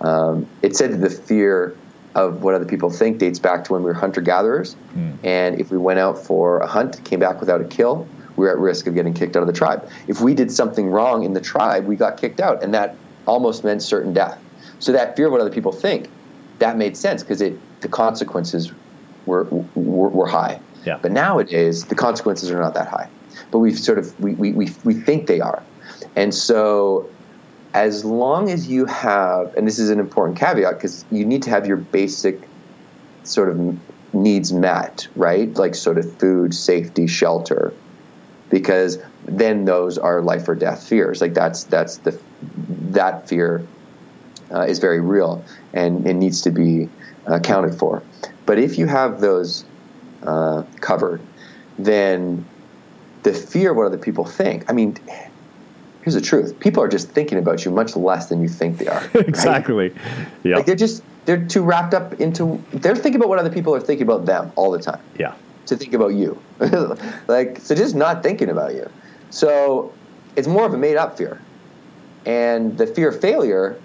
[0.00, 1.76] Um, it said that the fear
[2.14, 4.76] of what other people think dates back to when we were hunter gatherers.
[4.94, 5.18] Mm.
[5.24, 8.50] And if we went out for a hunt, came back without a kill, we were
[8.50, 9.88] at risk of getting kicked out of the tribe.
[10.06, 12.96] If we did something wrong in the tribe, we got kicked out, and that
[13.26, 14.38] almost meant certain death.
[14.78, 16.08] So that fear of what other people think,
[16.58, 18.72] that made sense because it the consequences
[19.26, 20.60] were, were, were high.
[20.88, 20.98] Yeah.
[21.02, 23.08] But nowadays, the consequences are not that high
[23.50, 25.62] but we sort of we, we, we, we think they are.
[26.16, 27.08] And so
[27.74, 31.50] as long as you have, and this is an important caveat because you need to
[31.50, 32.40] have your basic
[33.24, 33.78] sort of
[34.14, 35.54] needs met, right?
[35.54, 37.72] Like sort of food, safety, shelter.
[38.50, 41.20] because then those are life or death fears.
[41.20, 42.18] Like that's that's the
[42.90, 43.66] that fear
[44.50, 46.88] uh, is very real and it needs to be
[47.26, 48.02] accounted for.
[48.46, 49.64] But if you have those
[50.22, 51.20] uh, covered,
[51.78, 52.44] then
[53.22, 54.68] the fear of what other people think.
[54.68, 54.96] I mean,
[56.02, 58.86] here's the truth: people are just thinking about you much less than you think they
[58.86, 59.10] are.
[59.14, 59.90] exactly.
[59.90, 59.96] Right?
[60.42, 60.56] Yeah.
[60.56, 63.80] Like they're just they're too wrapped up into they're thinking about what other people are
[63.80, 65.00] thinking about them all the time.
[65.18, 65.34] Yeah.
[65.66, 66.40] To think about you,
[67.28, 68.88] like so, just not thinking about you.
[69.28, 69.92] So
[70.34, 71.42] it's more of a made up fear,
[72.24, 73.78] and the fear of failure.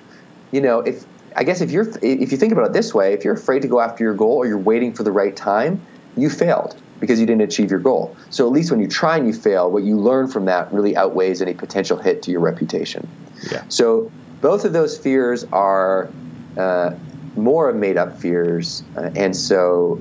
[0.54, 3.26] You know, if I guess if you're if you think about it this way, if
[3.26, 5.82] you're afraid to go after your goal or you're waiting for the right time,
[6.18, 8.16] you failed because you didn't achieve your goal.
[8.30, 10.96] So at least when you try and you fail, what you learn from that really
[10.96, 13.08] outweighs any potential hit to your reputation.
[13.52, 13.64] Yeah.
[13.68, 16.10] So both of those fears are
[16.58, 16.96] uh,
[17.36, 19.96] more of made up fears, uh, and so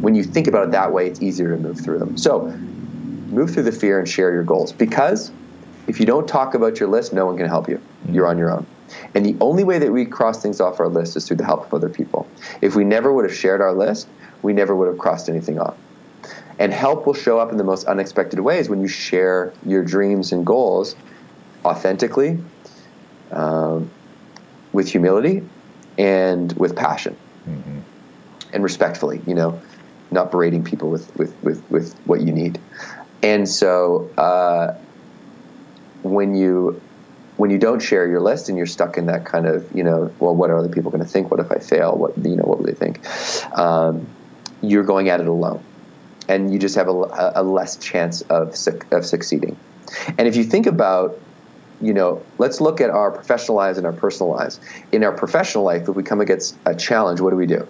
[0.00, 2.18] when you think about it that way, it's easier to move through them.
[2.18, 2.48] So
[3.30, 5.32] move through the fear and share your goals because
[5.86, 7.76] if you don't talk about your list, no one can help you.
[7.76, 8.14] Mm-hmm.
[8.14, 8.66] You're on your own.
[9.14, 11.66] And the only way that we cross things off our list is through the help
[11.66, 12.28] of other people.
[12.60, 14.06] If we never would have shared our list,
[14.44, 15.76] we never would have crossed anything off.
[16.58, 20.30] And help will show up in the most unexpected ways when you share your dreams
[20.30, 20.94] and goals
[21.64, 22.38] authentically,
[23.32, 23.90] um,
[24.72, 25.42] with humility,
[25.98, 27.16] and with passion,
[27.48, 27.80] mm-hmm.
[28.52, 29.20] and respectfully.
[29.26, 29.60] You know,
[30.12, 32.60] not berating people with with with, with what you need.
[33.22, 34.76] And so, uh,
[36.02, 36.80] when you
[37.36, 40.12] when you don't share your list and you're stuck in that kind of you know
[40.20, 42.44] well what are other people going to think what if i fail what you know
[42.44, 43.04] what will they think
[43.58, 44.06] um,
[44.70, 45.62] you're going at it alone
[46.28, 48.56] and you just have a, a less chance of,
[48.90, 49.56] of succeeding.
[50.18, 51.18] And if you think about,
[51.80, 54.60] you know, let's look at our professional lives and our personal lives.
[54.92, 57.66] In our professional life, if we come against a challenge, what do we do?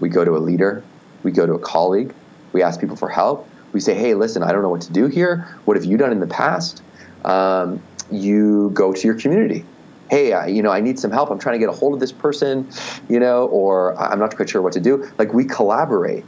[0.00, 0.82] We go to a leader,
[1.22, 2.14] we go to a colleague,
[2.52, 3.48] we ask people for help.
[3.72, 5.48] We say, hey, listen, I don't know what to do here.
[5.64, 6.82] What have you done in the past?
[7.24, 7.80] Um,
[8.10, 9.64] you go to your community.
[10.10, 11.30] Hey, I, you know, I need some help.
[11.30, 12.68] I'm trying to get a hold of this person,
[13.08, 15.08] you know, or I'm not quite sure what to do.
[15.18, 16.24] Like we collaborate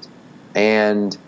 [0.55, 1.19] and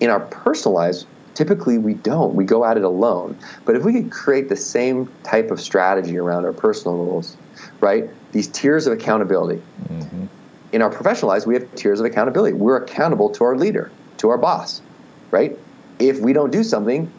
[0.00, 2.34] in our personal lives, typically we don't.
[2.34, 3.36] We go at it alone.
[3.66, 7.36] But if we could create the same type of strategy around our personal goals,
[7.80, 8.08] right?
[8.32, 9.60] These tiers of accountability.
[9.90, 10.26] Mm-hmm.
[10.72, 12.54] In our professional lives, we have tiers of accountability.
[12.54, 14.80] We're accountable to our leader, to our boss,
[15.30, 15.58] right?
[15.98, 17.12] If we don't do something,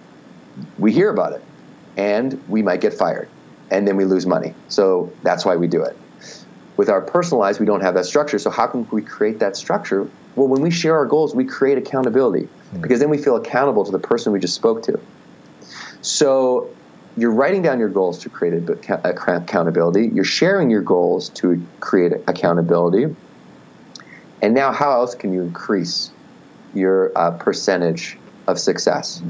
[0.80, 1.44] we hear about it
[1.98, 3.30] and we might get fired
[3.74, 4.54] and then we lose money.
[4.70, 5.98] So that's why we do it.
[6.78, 8.40] With our personal lives, we don't have that structure.
[8.40, 11.78] So how can we create that structure well, when we share our goals, we create
[11.78, 12.82] accountability mm-hmm.
[12.82, 15.00] because then we feel accountable to the person we just spoke to.
[16.02, 16.70] So
[17.16, 18.54] you're writing down your goals to create
[18.90, 20.08] accountability.
[20.08, 23.16] You're sharing your goals to create accountability.
[24.42, 26.12] And now, how else can you increase
[26.74, 29.22] your uh, percentage of success?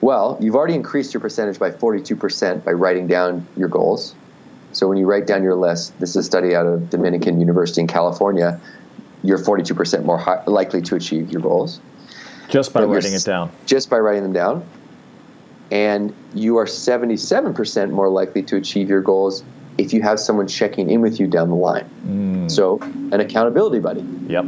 [0.00, 4.14] Well, you've already increased your percentage by 42% by writing down your goals.
[4.72, 7.80] So when you write down your list, this is a study out of Dominican University
[7.80, 8.60] in California
[9.22, 11.80] you're 42% more high, likely to achieve your goals.
[12.48, 13.50] Just by writing it down.
[13.66, 14.64] Just by writing them down.
[15.70, 19.44] And you are 77% more likely to achieve your goals
[19.78, 21.88] if you have someone checking in with you down the line.
[22.06, 22.50] Mm.
[22.50, 24.04] So, an accountability buddy.
[24.26, 24.44] Yep.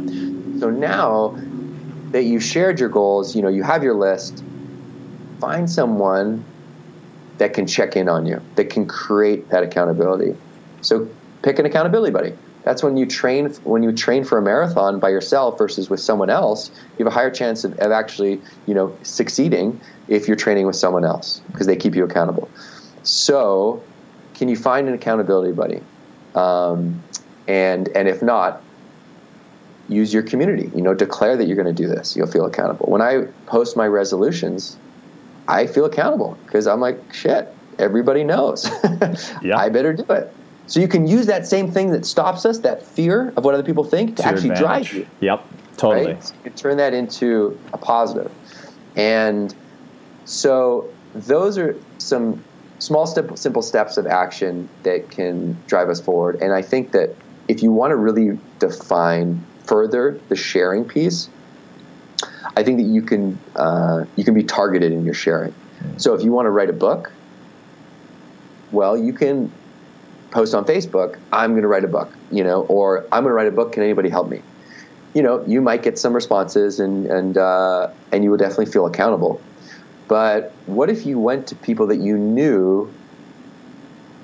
[0.59, 1.39] So now
[2.13, 4.43] that you shared your goals, you know, you have your list,
[5.41, 6.45] find someone
[7.39, 10.35] that can check in on you, that can create that accountability.
[10.81, 11.09] So,
[11.41, 12.33] pick an accountability buddy.
[12.63, 16.29] That's when you train when you train for a marathon by yourself versus with someone
[16.29, 16.69] else.
[16.97, 20.75] You have a higher chance of, of actually you know succeeding if you're training with
[20.75, 22.49] someone else because they keep you accountable.
[23.01, 23.83] So,
[24.35, 25.81] can you find an accountability buddy?
[26.35, 27.01] Um,
[27.47, 28.61] and and if not,
[29.93, 30.71] use your community.
[30.75, 32.15] You know, declare that you're going to do this.
[32.15, 32.87] You'll feel accountable.
[32.87, 34.77] When I post my resolutions,
[35.47, 37.47] I feel accountable because I'm like, shit.
[37.79, 38.69] Everybody knows.
[39.41, 39.57] yeah.
[39.57, 40.31] I better do it.
[40.67, 43.63] So you can use that same thing that stops us, that fear of what other
[43.63, 44.89] people think, to, to actually advantage.
[44.89, 45.07] drive you.
[45.21, 45.45] Yep,
[45.77, 46.13] totally.
[46.13, 46.23] Right?
[46.23, 48.31] So you can turn that into a positive.
[48.95, 49.53] And
[50.25, 52.43] so those are some
[52.79, 56.41] small, step, simple steps of action that can drive us forward.
[56.41, 57.15] And I think that
[57.47, 61.29] if you want to really define further the sharing piece,
[62.55, 65.53] I think that you can uh, you can be targeted in your sharing.
[65.97, 67.11] So if you want to write a book,
[68.71, 69.51] well, you can
[70.31, 73.33] post on Facebook, I'm going to write a book, you know, or I'm going to
[73.33, 73.73] write a book.
[73.73, 74.41] Can anybody help me?
[75.13, 78.85] You know, you might get some responses, and and uh, and you will definitely feel
[78.85, 79.41] accountable.
[80.07, 82.91] But what if you went to people that you knew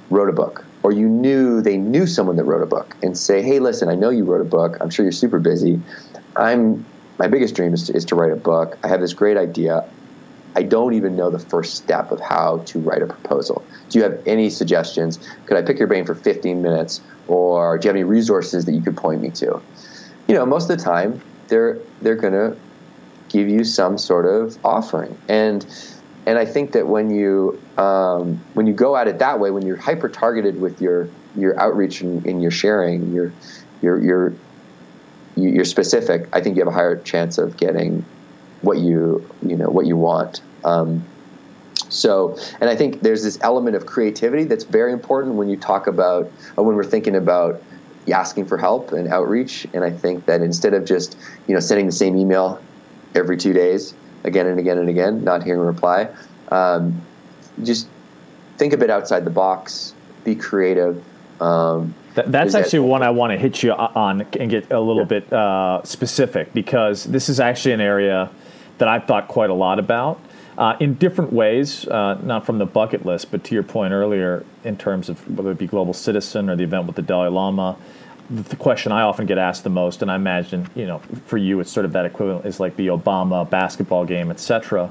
[0.09, 3.41] wrote a book, or you knew they knew someone that wrote a book, and say,
[3.41, 4.77] "Hey, listen, I know you wrote a book.
[4.81, 5.81] I'm sure you're super busy.
[6.35, 6.85] I'm
[7.19, 8.79] my biggest dream is to, is to write a book.
[8.83, 9.87] I have this great idea.
[10.55, 13.63] I don't even know the first step of how to write a proposal.
[13.89, 15.19] Do you have any suggestions?
[15.45, 17.01] Could I pick your brain for 15 minutes?
[17.27, 19.61] Or do you have any resources that you could point me to?
[20.27, 22.57] You know, most of the time, they're, they're going to
[23.27, 25.15] give you some sort of offering.
[25.27, 25.65] And,
[26.25, 29.65] and I think that when you, um, when you go at it that way, when
[29.65, 33.31] you're hyper targeted with your, your outreach and, and your sharing, your,
[33.81, 34.33] your, your,
[35.37, 38.05] you're specific, I think you have a higher chance of getting
[38.61, 40.41] what you you know what you want.
[40.65, 41.05] Um,
[41.87, 45.87] so, and I think there's this element of creativity that's very important when you talk
[45.87, 47.61] about uh, when we're thinking about
[48.11, 49.65] asking for help and outreach.
[49.73, 51.17] And I think that instead of just
[51.47, 52.61] you know sending the same email
[53.15, 53.93] every two days
[54.25, 56.09] again and again and again, not hearing a reply,
[56.49, 57.01] um,
[57.63, 57.87] just
[58.57, 59.93] think a bit outside the box,
[60.23, 61.03] be creative.
[61.41, 65.19] Um, that's actually one I want to hit you on and get a little yeah.
[65.19, 68.29] bit uh, specific because this is actually an area
[68.77, 70.19] that I've thought quite a lot about.
[70.57, 74.45] Uh, in different ways, uh, not from the bucket list, but to your point earlier,
[74.65, 77.77] in terms of whether it be Global Citizen or the event with the Dalai Lama,
[78.29, 81.37] the, the question I often get asked the most, and I imagine you know for
[81.37, 84.89] you it's sort of that equivalent is like the Obama basketball game, etc.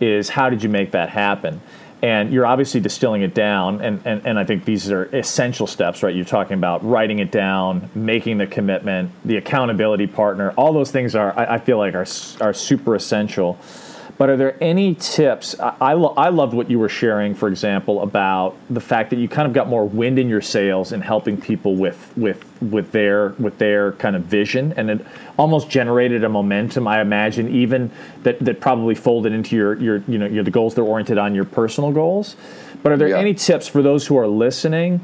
[0.00, 1.60] Is how did you make that happen?
[2.02, 6.02] And you're obviously distilling it down and, and, and i think these are essential steps
[6.02, 6.14] right?
[6.14, 11.14] You're talking about writing it down making the commitment the accountability partner all those things
[11.14, 12.06] are i, I feel like are,
[12.40, 13.58] are super essential
[14.22, 15.58] but are there any tips?
[15.58, 19.16] I, I, lo- I, loved what you were sharing, for example, about the fact that
[19.16, 22.92] you kind of got more wind in your sails in helping people with with with
[22.92, 25.04] their with their kind of vision, and it
[25.36, 26.86] almost generated a momentum.
[26.86, 27.90] I imagine even
[28.22, 31.18] that that probably folded into your your you know your, the goals that are oriented
[31.18, 32.36] on your personal goals.
[32.80, 33.18] But are there yeah.
[33.18, 35.00] any tips for those who are listening?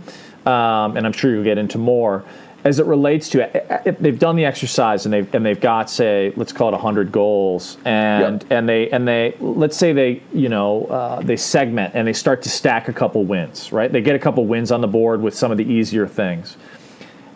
[0.46, 2.24] Um, and I'm sure you'll get into more
[2.68, 6.32] as it relates to if they've done the exercise and they've and they've got say
[6.36, 8.52] let's call it 100 goals and yep.
[8.52, 12.42] and they and they let's say they you know uh, they segment and they start
[12.42, 15.34] to stack a couple wins right they get a couple wins on the board with
[15.34, 16.58] some of the easier things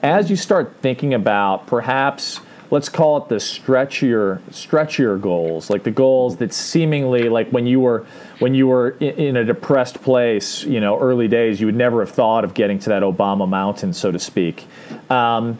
[0.02, 2.40] as you start thinking about perhaps
[2.72, 7.78] let's call it the stretchier stretchier goals like the goals that seemingly like when you
[7.78, 8.04] were
[8.38, 12.00] when you were in, in, a depressed place you know early days you would never
[12.00, 14.66] have thought of getting to that obama mountain so to speak.
[15.10, 15.58] Um,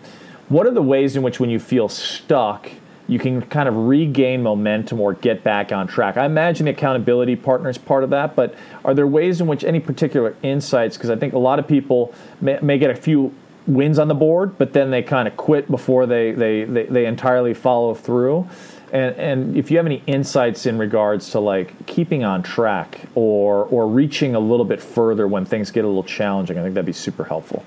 [0.49, 2.71] what are the ways in which when you feel stuck
[3.09, 6.17] you can kind of regain momentum or get back on track?
[6.17, 8.55] I imagine accountability partner is part of that but
[8.87, 10.97] are there ways in which any particular insights?
[10.97, 13.35] Because i think a lot of people may, may get a few
[13.67, 17.07] wins on the board, but then they kind of quit before they, they, they, they,
[17.07, 18.49] entirely follow through.
[18.93, 23.65] And, and if you have any insights in regards to like keeping on track or,
[23.67, 26.87] or reaching a little bit further when things get a little challenging, I think that'd
[26.87, 27.65] be super helpful.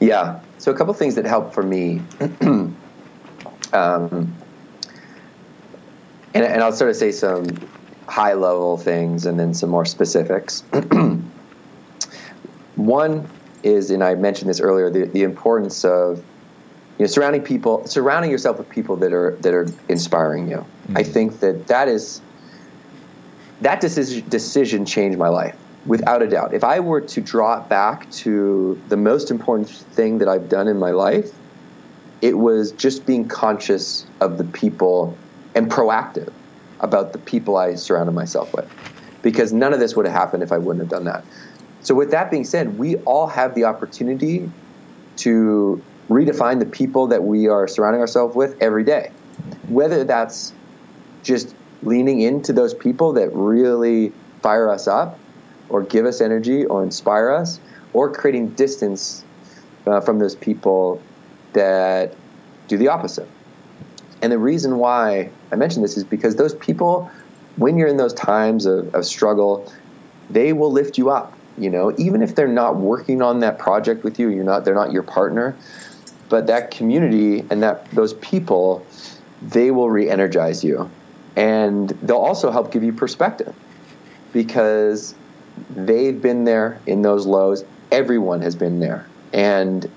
[0.00, 0.40] Yeah.
[0.58, 2.02] So a couple things that help for me.
[2.40, 2.76] um,
[3.72, 4.34] and,
[6.34, 7.46] and I'll sort of say some
[8.08, 10.60] high level things and then some more specifics.
[12.76, 13.28] One
[13.64, 16.18] is, and I mentioned this earlier, the, the importance of
[16.98, 20.58] you know surrounding people, surrounding yourself with people that are that are inspiring you.
[20.58, 20.98] Mm-hmm.
[20.98, 22.20] I think that that is
[23.60, 25.56] that decision decision changed my life
[25.86, 26.54] without a doubt.
[26.54, 30.68] If I were to draw it back to the most important thing that I've done
[30.68, 31.30] in my life,
[32.22, 35.16] it was just being conscious of the people
[35.54, 36.32] and proactive
[36.80, 38.70] about the people I surrounded myself with.
[39.22, 41.24] Because none of this would have happened if I wouldn't have done that.
[41.84, 44.50] So, with that being said, we all have the opportunity
[45.18, 49.12] to redefine the people that we are surrounding ourselves with every day.
[49.68, 50.52] Whether that's
[51.22, 54.12] just leaning into those people that really
[54.42, 55.18] fire us up
[55.68, 57.60] or give us energy or inspire us,
[57.92, 59.24] or creating distance
[59.86, 61.00] uh, from those people
[61.52, 62.14] that
[62.68, 63.28] do the opposite.
[64.22, 67.10] And the reason why I mention this is because those people,
[67.56, 69.70] when you're in those times of, of struggle,
[70.30, 74.04] they will lift you up you know even if they're not working on that project
[74.04, 75.56] with you you're not they're not your partner
[76.28, 78.84] but that community and that those people
[79.42, 80.90] they will re-energize you.
[81.36, 83.54] And they'll also help give you perspective
[84.32, 85.14] because
[85.70, 87.64] they've been there in those lows.
[87.90, 89.06] Everyone has been there.
[89.32, 89.90] And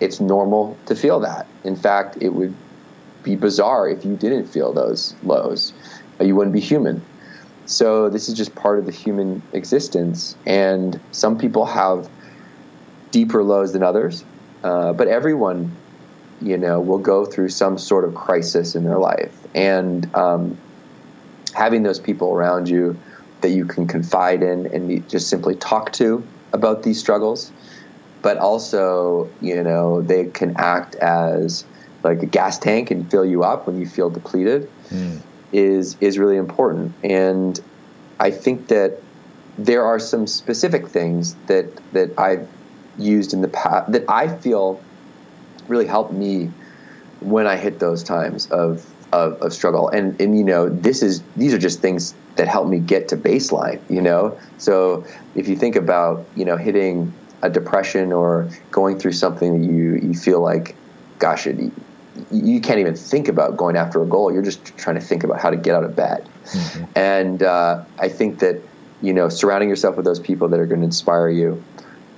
[0.00, 1.46] it's normal to feel that.
[1.64, 2.54] In fact it would
[3.22, 5.72] be bizarre if you didn't feel those lows.
[6.20, 7.02] You wouldn't be human
[7.66, 12.08] so this is just part of the human existence, and some people have
[13.10, 14.24] deeper lows than others,
[14.62, 15.74] uh, but everyone,
[16.42, 20.58] you know, will go through some sort of crisis in their life, and um,
[21.54, 22.98] having those people around you
[23.40, 27.50] that you can confide in and just simply talk to about these struggles,
[28.22, 31.64] but also, you know, they can act as
[32.02, 34.68] like a gas tank and fill you up when you feel depleted.
[34.90, 35.20] Mm
[35.54, 36.92] is is really important.
[37.02, 37.58] And
[38.18, 39.00] I think that
[39.56, 42.48] there are some specific things that that I've
[42.98, 44.80] used in the past that I feel
[45.68, 46.50] really helped me
[47.20, 49.88] when I hit those times of of, of struggle.
[49.88, 53.16] And and you know, this is these are just things that help me get to
[53.16, 53.80] baseline.
[53.88, 59.12] You know, so if you think about you know hitting a depression or going through
[59.12, 60.74] something that you you feel like,
[61.18, 61.72] gosh, it,
[62.30, 64.32] you can't even think about going after a goal.
[64.32, 66.28] You're just trying to think about how to get out of bed.
[66.44, 66.84] Mm-hmm.
[66.96, 68.60] And uh, I think that
[69.02, 71.62] you know surrounding yourself with those people that are going to inspire you,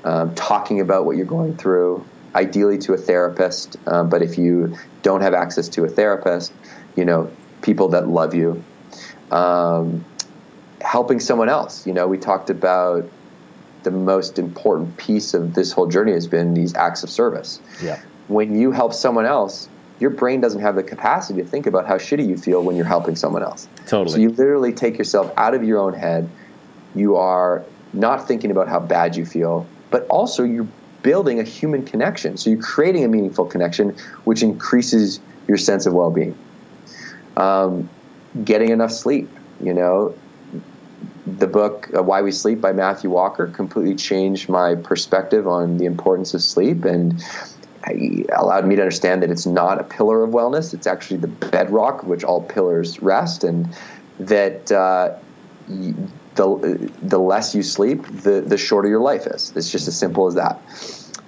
[0.05, 3.77] um, talking about what you're going through, ideally to a therapist.
[3.87, 6.53] Um, but if you don't have access to a therapist,
[6.95, 7.31] you know
[7.63, 8.63] people that love you,
[9.31, 10.05] um,
[10.81, 11.87] helping someone else.
[11.87, 13.09] You know, we talked about
[13.83, 17.61] the most important piece of this whole journey has been these acts of service.
[17.83, 18.01] Yeah.
[18.29, 19.69] When you help someone else,
[19.99, 22.85] your brain doesn't have the capacity to think about how shitty you feel when you're
[22.85, 23.69] helping someone else.
[23.87, 24.11] Totally.
[24.11, 26.29] So you literally take yourself out of your own head.
[26.95, 30.69] You are not thinking about how bad you feel, but also you're
[31.03, 32.37] building a human connection.
[32.37, 36.37] So you're creating a meaningful connection, which increases your sense of well-being.
[37.37, 37.89] Um,
[38.45, 39.31] getting enough sleep,
[39.63, 40.15] you know,
[41.27, 45.85] the book uh, Why We Sleep by Matthew Walker completely changed my perspective on the
[45.85, 47.23] importance of sleep and
[48.37, 50.75] allowed me to understand that it's not a pillar of wellness.
[50.75, 53.75] It's actually the bedrock which all pillars rest, and
[54.21, 55.17] that uh,
[55.69, 59.53] the the less you sleep, the the shorter your life is.
[59.57, 60.61] It's just as simple as that.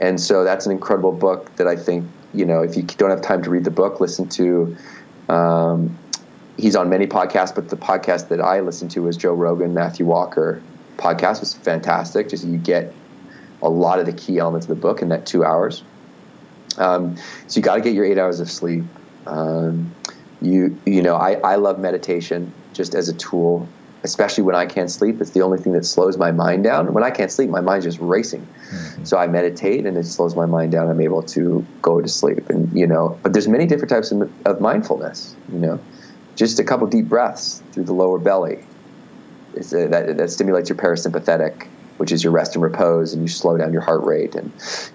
[0.01, 3.23] And so that's an incredible book that I think you know if you don't have
[3.23, 4.77] time to read the book, listen to.
[5.29, 5.97] Um,
[6.57, 10.07] he's on many podcasts, but the podcast that I listened to was Joe Rogan, Matthew
[10.07, 10.61] Walker
[10.99, 12.29] podcast was fantastic.
[12.29, 12.93] Just you get
[13.63, 15.83] a lot of the key elements of the book in that two hours.
[16.79, 17.17] Um,
[17.47, 18.85] so you got to get your eight hours of sleep.
[19.27, 19.95] Um,
[20.41, 23.69] you you know I, I love meditation just as a tool,
[24.05, 25.21] especially when I can't sleep.
[25.21, 26.93] It's the only thing that slows my mind down.
[26.93, 28.43] When I can't sleep, my mind's just racing.
[28.43, 29.05] Mm-hmm.
[29.05, 30.89] So I meditate and it slows my mind down.
[30.89, 32.49] I'm able to go to sleep.
[32.51, 35.35] And you know, but there's many different types of, of mindfulness.
[35.53, 35.81] You know,
[36.37, 38.65] just a couple deep breaths through the lower belly.
[39.57, 41.67] A, that, that stimulates your parasympathetic
[41.99, 44.51] which is your rest and repose, and you slow down your heart rate, and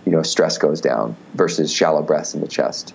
[0.06, 1.16] you know stress goes down.
[1.36, 2.94] Versus shallow breaths in the chest.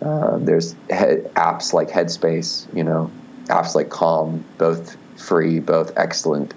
[0.00, 3.10] Uh, there's apps like Headspace, you know,
[3.46, 6.54] apps like Calm, both free, both excellent,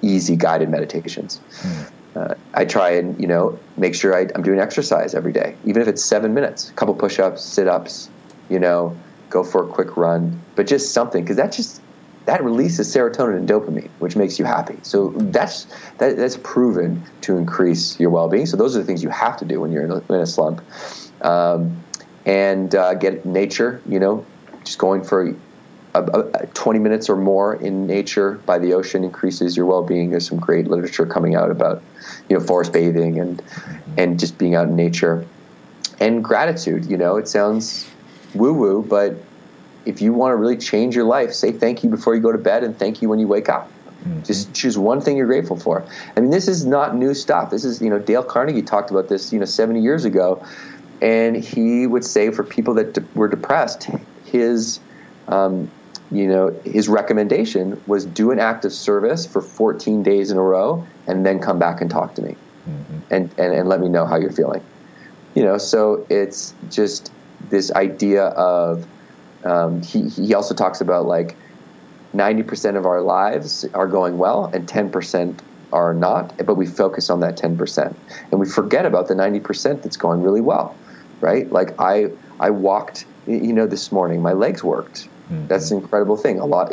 [0.00, 1.40] easy guided meditations.
[1.60, 1.90] Mm.
[2.16, 5.82] Uh, I try and you know make sure I, am doing exercise every day, even
[5.82, 8.08] if it's seven minutes, a couple push-ups, sit-ups,
[8.48, 8.96] you know,
[9.30, 11.82] go for a quick run, but just something because that just
[12.28, 14.76] that releases serotonin and dopamine, which makes you happy.
[14.82, 15.64] So that's
[15.96, 18.44] that, that's proven to increase your well-being.
[18.44, 20.26] So those are the things you have to do when you're in a, in a
[20.26, 20.62] slump.
[21.22, 21.82] Um,
[22.26, 23.80] and uh, get nature.
[23.88, 24.26] You know,
[24.62, 25.34] just going for
[25.94, 30.10] a, a, 20 minutes or more in nature by the ocean increases your well-being.
[30.10, 31.82] There's some great literature coming out about
[32.28, 33.42] you know forest bathing and
[33.96, 35.26] and just being out in nature
[35.98, 36.84] and gratitude.
[36.90, 37.90] You know, it sounds
[38.34, 39.16] woo-woo, but
[39.84, 42.38] if you want to really change your life, say thank you before you go to
[42.38, 43.70] bed and thank you when you wake up.
[44.00, 44.22] Mm-hmm.
[44.22, 45.84] Just choose one thing you're grateful for.
[46.16, 47.50] I mean, this is not new stuff.
[47.50, 50.44] This is, you know, Dale Carnegie talked about this, you know, 70 years ago.
[51.00, 53.88] And he would say for people that de- were depressed,
[54.24, 54.80] his,
[55.28, 55.70] um,
[56.10, 60.42] you know, his recommendation was do an act of service for 14 days in a
[60.42, 62.36] row and then come back and talk to me
[62.68, 62.98] mm-hmm.
[63.10, 64.62] and, and, and let me know how you're feeling.
[65.34, 67.12] You know, so it's just
[67.50, 68.86] this idea of,
[69.44, 71.36] um, he, he also talks about like
[72.14, 75.38] 90% of our lives are going well and 10%
[75.72, 77.94] are not, but we focus on that 10%.
[78.30, 80.74] And we forget about the 90% that's going really well,
[81.20, 81.50] right?
[81.50, 82.10] Like I,
[82.40, 85.08] I walked, you know, this morning, my legs worked.
[85.30, 85.48] Mm-hmm.
[85.48, 86.40] That's an incredible thing.
[86.40, 86.72] A lot,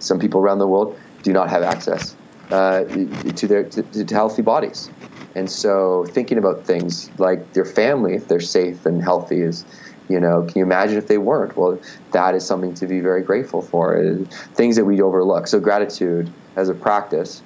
[0.00, 2.14] some people around the world do not have access
[2.50, 4.90] uh, to their to, to healthy bodies.
[5.34, 9.64] And so thinking about things like their family, if they're safe and healthy, is
[10.08, 11.56] you know, can you imagine if they weren't?
[11.56, 11.80] Well,
[12.12, 14.18] that is something to be very grateful for.
[14.54, 15.46] Things that we overlook.
[15.46, 17.42] So gratitude as a practice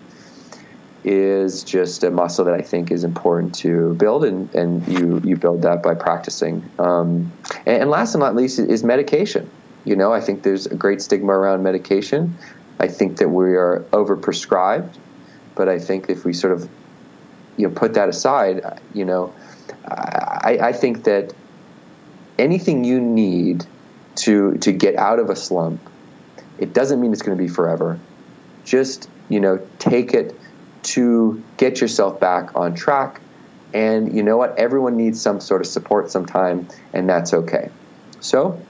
[1.04, 5.36] is just a muscle that I think is important to build, and, and you you
[5.36, 6.68] build that by practicing.
[6.78, 7.32] Um,
[7.66, 9.48] and, and, last and not least is medication.
[9.84, 12.36] You know, I think there's a great stigma around medication.
[12.80, 14.94] I think that we are overprescribed,
[15.54, 16.68] but I think if we sort of
[17.56, 19.32] you know put that aside, you know,
[19.86, 21.32] I, I think that
[22.38, 23.66] anything you need
[24.16, 25.80] to to get out of a slump,
[26.58, 27.98] it doesn't mean it's going to be forever.
[28.64, 30.34] Just you know, take it
[30.82, 33.20] to get yourself back on track.
[33.74, 34.58] And you know what?
[34.58, 37.68] Everyone needs some sort of support sometime, and that's okay.
[38.20, 38.60] So,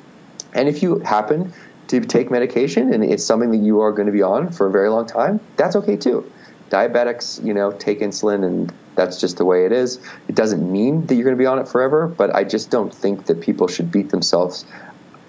[0.53, 1.53] and if you happen
[1.89, 4.71] to take medication and it's something that you are going to be on for a
[4.71, 6.31] very long time, that's okay too.
[6.71, 10.01] Diabetics, you know, take insulin and that's just the way it is.
[10.29, 12.93] It doesn't mean that you're going to be on it forever, but I just don't
[12.93, 14.67] think that people should beat themselves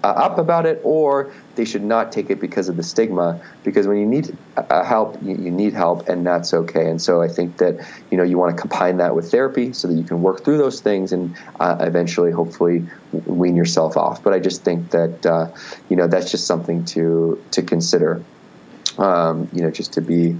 [0.02, 3.40] uh, up about it or they should not take it because of the stigma.
[3.64, 6.88] Because when you need uh, help you, you, need help and that's okay.
[6.88, 9.88] And so i think that you know you want to combine that with therapy so
[9.88, 12.84] that you can work through those things and uh, eventually hopefully
[13.26, 14.22] wean yourself off.
[14.22, 15.48] But i just think that uh,
[15.88, 18.24] you know that's just something to to consider
[18.98, 20.36] um, you know just to be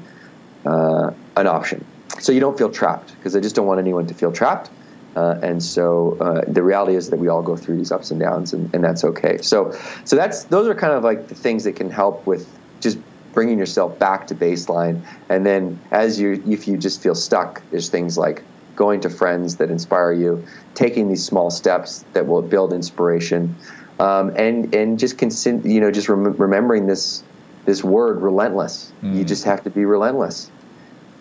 [0.67, 1.85] uh, an option
[2.19, 4.71] so you don't feel trapped because i just don't want anyone to feel trapped
[5.17, 8.21] uh, and so uh, the reality is that we all go through these ups and
[8.21, 9.39] downs, and, and, that's okay.
[9.39, 12.49] So, so that's those are kind of like the things that can help with
[12.81, 12.97] just
[13.33, 15.03] bringing yourself back to baseline.
[15.29, 18.43] And then as you, if you just feel stuck, there's things like
[18.77, 20.45] going to friends that inspire you,
[20.75, 23.57] taking these small steps that will build inspiration,
[23.99, 27.25] um, and and just consin- you know just rem- remembering this
[27.71, 28.93] this word relentless.
[29.01, 29.19] Mm.
[29.19, 30.51] You just have to be relentless.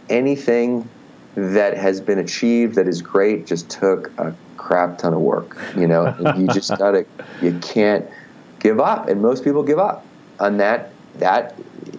[0.10, 0.90] Anything
[1.36, 5.86] that has been achieved that is great just took a crap ton of work, you
[5.86, 7.06] know, and you just gotta,
[7.40, 8.04] you can't
[8.60, 9.08] give up.
[9.08, 10.04] And most people give up.
[10.40, 11.54] And that, that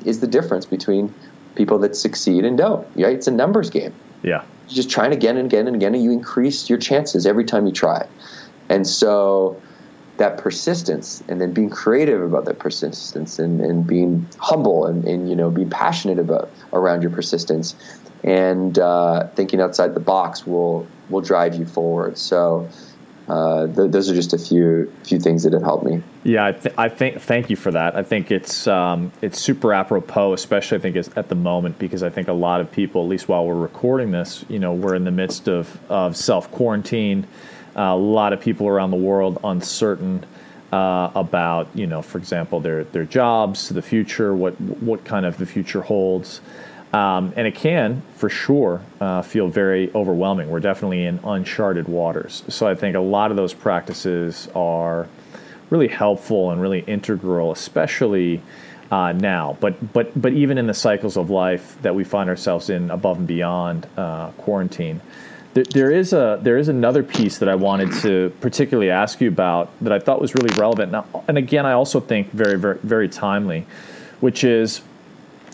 [0.04, 1.14] is the difference between
[1.54, 3.14] people that succeed and don't, right?
[3.14, 3.94] It's a numbers game.
[4.24, 4.42] Yeah.
[4.66, 7.68] You're just trying again and again and again, and you increase your chances every time
[7.68, 8.04] you try.
[8.68, 9.62] And so
[10.20, 15.30] that persistence and then being creative about that persistence and, and being humble and, and
[15.30, 17.74] you know being passionate about around your persistence
[18.22, 22.16] and uh, thinking outside the box will will drive you forward.
[22.16, 22.68] So.
[23.28, 26.02] Uh, th- those are just a few few things that have helped me.
[26.24, 27.94] Yeah, I, th- I think thank you for that.
[27.94, 32.10] I think it's um, it's super apropos, especially I think at the moment because I
[32.10, 35.04] think a lot of people, at least while we're recording this, you know, we're in
[35.04, 37.28] the midst of of self quarantine.
[37.76, 40.24] Uh, a lot of people around the world uncertain
[40.72, 45.36] uh, about, you know, for example, their their jobs, the future, what what kind of
[45.36, 46.40] the future holds.
[46.92, 50.50] Um, and it can, for sure, uh, feel very overwhelming.
[50.50, 52.42] We're definitely in uncharted waters.
[52.48, 55.06] So I think a lot of those practices are
[55.70, 58.42] really helpful and really integral, especially
[58.90, 59.56] uh, now.
[59.60, 63.18] But but but even in the cycles of life that we find ourselves in, above
[63.18, 65.00] and beyond uh, quarantine,
[65.54, 69.70] there, is a there is another piece that I wanted to particularly ask you about
[69.80, 70.92] that I thought was really relevant.
[70.92, 73.66] Now, and again, I also think very very very timely,
[74.20, 74.82] which is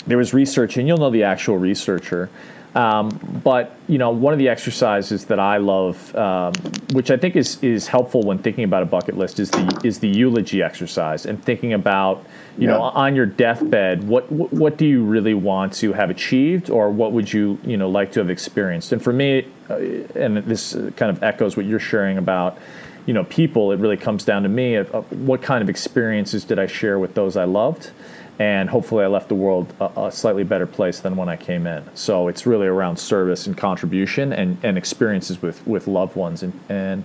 [0.06, 2.28] there was research, and you'll know the actual researcher.
[2.76, 6.52] Um, but you know, one of the exercises that I love, um,
[6.92, 9.98] which I think is is helpful when thinking about a bucket list, is the is
[10.00, 12.22] the eulogy exercise and thinking about
[12.58, 12.74] you yeah.
[12.74, 17.12] know on your deathbed, what what do you really want to have achieved, or what
[17.12, 18.92] would you you know like to have experienced?
[18.92, 19.76] And for me, uh,
[20.14, 22.58] and this kind of echoes what you're sharing about
[23.06, 23.72] you know people.
[23.72, 26.98] It really comes down to me of, of what kind of experiences did I share
[26.98, 27.90] with those I loved
[28.38, 31.66] and hopefully I left the world a, a, slightly better place than when I came
[31.66, 31.84] in.
[31.94, 36.42] So it's really around service and contribution and, and experiences with, with loved ones.
[36.42, 37.04] And, and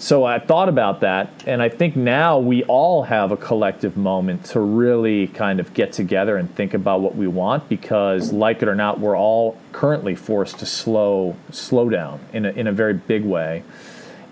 [0.00, 4.46] so I thought about that, and I think now we all have a collective moment
[4.46, 8.68] to really kind of get together and think about what we want because, like it
[8.68, 12.94] or not, we're all currently forced to slow slow down in a, in a very
[12.94, 13.62] big way.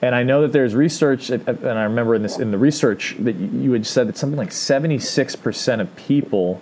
[0.01, 3.35] And I know that there's research, and I remember in this in the research that
[3.35, 6.61] you had said that something like 76% of people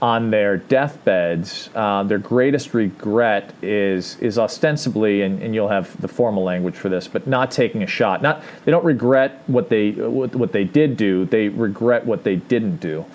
[0.00, 6.06] on their deathbeds, uh, their greatest regret is is ostensibly, and, and, you'll have the
[6.06, 8.22] formal language for this, but not taking a shot.
[8.22, 11.24] Not they don't regret what they what, what they did do.
[11.24, 13.06] They regret what they didn't do.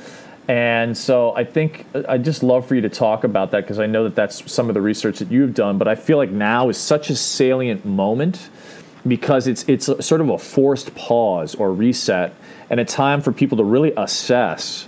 [0.47, 3.85] And so I think I'd just love for you to talk about that because I
[3.85, 5.77] know that that's some of the research that you've done.
[5.77, 8.49] But I feel like now is such a salient moment
[9.07, 12.33] because it's it's sort of a forced pause or reset
[12.69, 14.87] and a time for people to really assess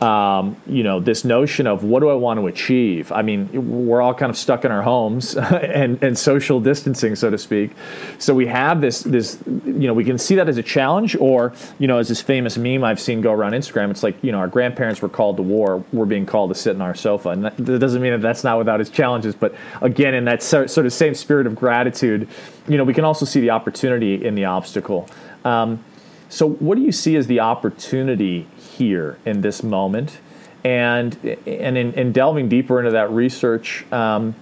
[0.00, 3.10] um, you know this notion of what do I want to achieve.
[3.12, 7.30] I mean, we're all kind of stuck in our homes and, and social distancing, so
[7.30, 7.70] to speak.
[8.18, 11.54] So we have this this you know we can see that as a challenge, or
[11.78, 13.90] you know as this famous meme I've seen go around Instagram.
[13.90, 16.74] It's like you know our grandparents were called to war, we're being called to sit
[16.74, 19.34] in our sofa, and that, that doesn't mean that that's not without its challenges.
[19.34, 22.28] But again, in that sort of same spirit of gratitude,
[22.68, 25.08] you know we can also see the opportunity in the obstacle.
[25.44, 25.82] Um,
[26.28, 28.46] so, what do you see as the opportunity
[28.76, 30.18] here in this moment?
[30.64, 31.16] And,
[31.46, 34.34] and in, in delving deeper into that research, um,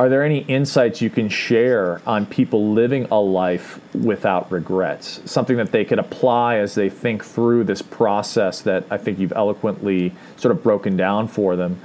[0.00, 5.20] are there any insights you can share on people living a life without regrets?
[5.26, 9.32] Something that they could apply as they think through this process that I think you've
[9.32, 11.80] eloquently sort of broken down for them.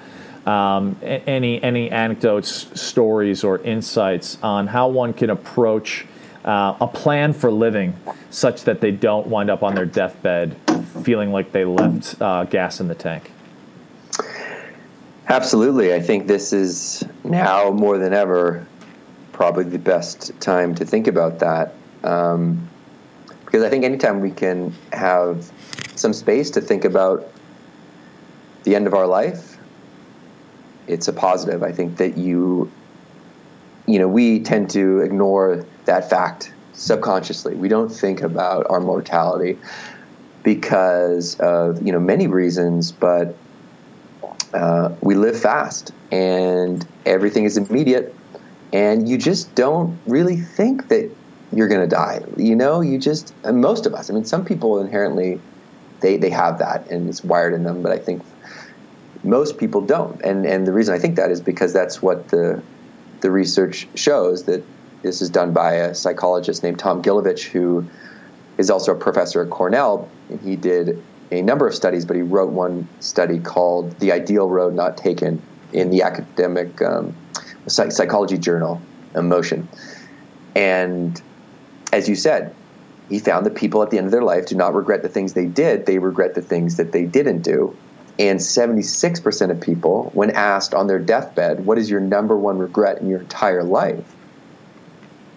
[0.46, 6.06] Um, any any anecdotes, stories, or insights on how one can approach
[6.46, 7.96] uh, a plan for living
[8.30, 10.56] such that they don't wind up on their deathbed
[11.06, 13.32] feeling like they left uh, gas in the tank.
[15.28, 15.94] Absolutely.
[15.94, 18.66] I think this is now more than ever
[19.32, 21.76] probably the best time to think about that.
[22.04, 22.68] Um,
[23.46, 25.52] because I think anytime we can have
[25.96, 27.32] some space to think about
[28.64, 29.58] the end of our life,
[30.88, 31.62] it's a positive.
[31.62, 32.72] I think that you,
[33.86, 37.56] you know, we tend to ignore that fact subconsciously.
[37.56, 39.58] We don't think about our mortality
[40.46, 43.36] because of you know many reasons, but
[44.54, 48.16] uh, we live fast and everything is immediate,
[48.72, 51.10] and you just don't really think that
[51.52, 52.22] you're going to die.
[52.38, 54.10] You know, you just most of us.
[54.10, 55.42] I mean, some people inherently
[56.00, 58.24] they they have that and it's wired in them, but I think
[59.24, 60.22] most people don't.
[60.22, 62.62] And and the reason I think that is because that's what the
[63.22, 64.64] the research shows that
[65.02, 67.86] this is done by a psychologist named Tom Gilovich, who
[68.58, 70.10] is also a professor at Cornell.
[70.30, 71.02] And he did
[71.32, 75.42] a number of studies, but he wrote one study called "The Ideal Road Not Taken"
[75.74, 77.16] in the academic um,
[77.68, 78.82] psychology journal
[79.16, 79.68] Emotion.
[80.56, 81.22] And
[81.92, 82.54] as you said,
[83.10, 85.34] he found that people at the end of their life do not regret the things
[85.34, 87.76] they did; they regret the things that they didn't do.
[88.18, 93.02] And 76% of people, when asked on their deathbed, what is your number one regret
[93.02, 94.16] in your entire life?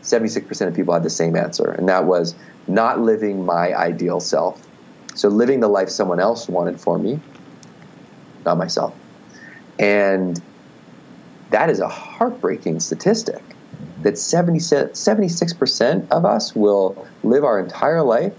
[0.03, 2.37] 76% of people had the same answer, and that was
[2.69, 4.67] not living my ideal self.
[5.15, 7.19] So, living the life someone else wanted for me,
[8.45, 8.95] not myself.
[9.79, 10.41] And
[11.51, 13.43] that is a heartbreaking statistic
[14.03, 18.33] that 70, 76% of us will live our entire life,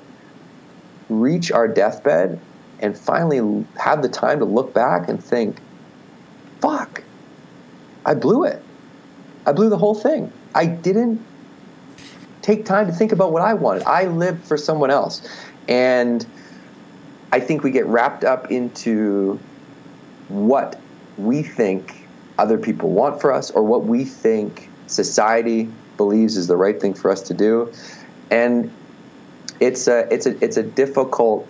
[1.10, 2.40] reach our deathbed,
[2.80, 5.60] and finally have the time to look back and think,
[6.62, 7.04] fuck,
[8.06, 8.62] I blew it.
[9.46, 10.32] I blew the whole thing.
[10.56, 11.22] I didn't
[12.50, 13.84] take time to think about what I wanted.
[13.84, 15.22] I lived for someone else.
[15.68, 16.26] And
[17.32, 19.39] I think we get wrapped up into
[20.30, 20.80] what
[21.18, 22.08] we think
[22.39, 26.95] other people want for us or what we think society believes is the right thing
[26.95, 27.72] for us to do.
[28.32, 28.72] And
[29.60, 31.47] it's a, it's a, it's a difficult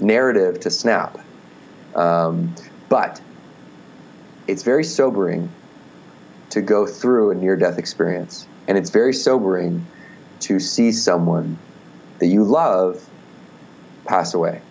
[0.00, 1.18] narrative to snap.
[1.94, 2.54] Um,
[2.88, 3.20] but
[4.46, 5.50] it's very sobering
[6.50, 8.46] to go through a near death experience.
[8.66, 9.84] And it's very sobering
[10.40, 11.58] to see someone
[12.20, 13.02] that you love
[14.06, 14.62] pass away.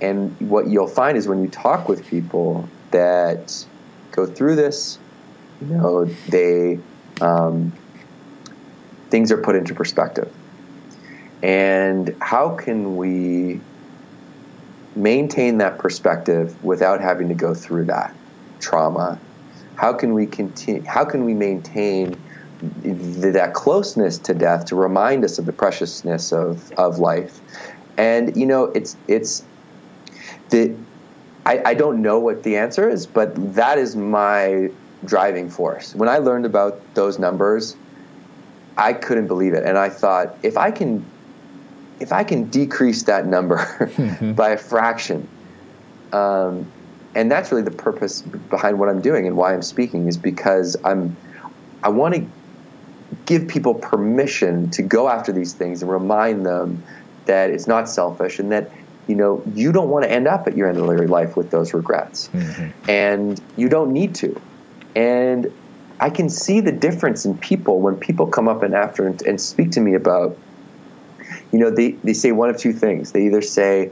[0.00, 3.66] And what you'll find is when you talk with people that
[4.10, 4.98] go through this,
[5.60, 6.78] you know, they
[7.20, 7.72] um,
[9.10, 10.32] things are put into perspective.
[11.42, 13.60] And how can we
[14.94, 18.16] maintain that perspective without having to go through that
[18.60, 19.20] trauma?
[19.76, 20.84] How can we continue?
[20.86, 22.14] How can we maintain
[22.62, 27.40] that closeness to death to remind us of the preciousness of, of life.
[27.96, 29.44] And you know, it's it's
[30.50, 30.74] the
[31.44, 34.70] I, I don't know what the answer is, but that is my
[35.04, 35.94] driving force.
[35.94, 37.76] When I learned about those numbers,
[38.76, 41.04] I couldn't believe it, and I thought if I can
[42.00, 44.32] if I can decrease that number mm-hmm.
[44.34, 45.28] by a fraction,
[46.12, 46.70] um,
[47.14, 50.76] and that's really the purpose behind what I'm doing and why I'm speaking is because
[50.84, 51.16] I'm
[51.82, 52.26] I want to
[53.26, 56.82] give people permission to go after these things and remind them
[57.26, 58.70] that it's not selfish and that
[59.06, 61.50] you know you don't want to end up at your end of your life with
[61.50, 62.28] those regrets.
[62.28, 62.90] Mm-hmm.
[62.90, 64.40] and you don't need to.
[64.94, 65.52] And
[66.00, 69.40] i can see the difference in people when people come up and after and, and
[69.40, 70.36] speak to me about
[71.52, 73.12] you know they, they say one of two things.
[73.12, 73.90] They either say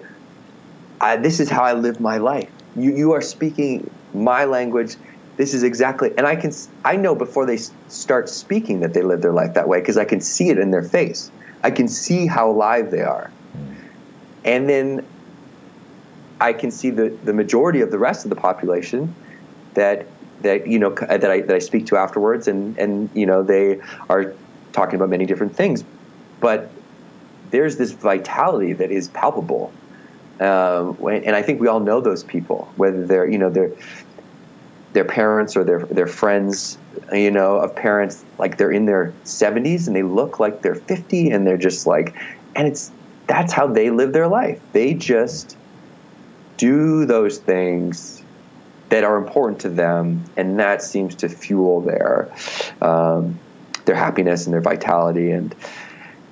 [1.20, 2.50] this is how i live my life.
[2.76, 4.96] You, you are speaking my language
[5.40, 6.52] this is exactly and i can
[6.84, 7.56] i know before they
[7.88, 10.70] start speaking that they live their life that way because i can see it in
[10.70, 11.30] their face.
[11.62, 13.30] I can see how alive they are.
[14.44, 15.06] And then
[16.40, 19.14] i can see the, the majority of the rest of the population
[19.74, 20.06] that
[20.42, 23.80] that you know that I, that I speak to afterwards and and you know they
[24.10, 24.34] are
[24.72, 25.84] talking about many different things.
[26.40, 26.70] But
[27.50, 29.72] there's this vitality that is palpable
[30.40, 33.72] um, and I think we all know those people, whether they're you know they're
[34.92, 36.78] their parents or their their friends,
[37.12, 41.30] you know, of parents like they're in their 70s and they look like they're 50
[41.30, 42.14] and they're just like
[42.56, 42.90] and it's
[43.26, 44.60] that's how they live their life.
[44.72, 45.56] They just
[46.56, 48.22] do those things
[48.88, 52.28] that are important to them and that seems to fuel their
[52.82, 53.38] um,
[53.84, 55.54] their happiness and their vitality and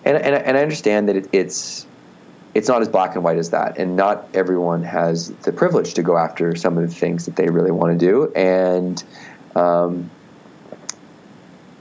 [0.04, 1.86] and and, and I understand that it, it's
[2.58, 3.78] it's not as black and white as that.
[3.78, 7.48] And not everyone has the privilege to go after some of the things that they
[7.48, 8.32] really want to do.
[8.34, 9.02] And,
[9.54, 10.10] um,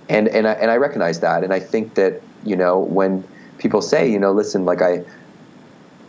[0.07, 1.43] and, and I, and I recognize that.
[1.43, 3.23] And I think that, you know, when
[3.57, 5.03] people say, you know, listen, like I,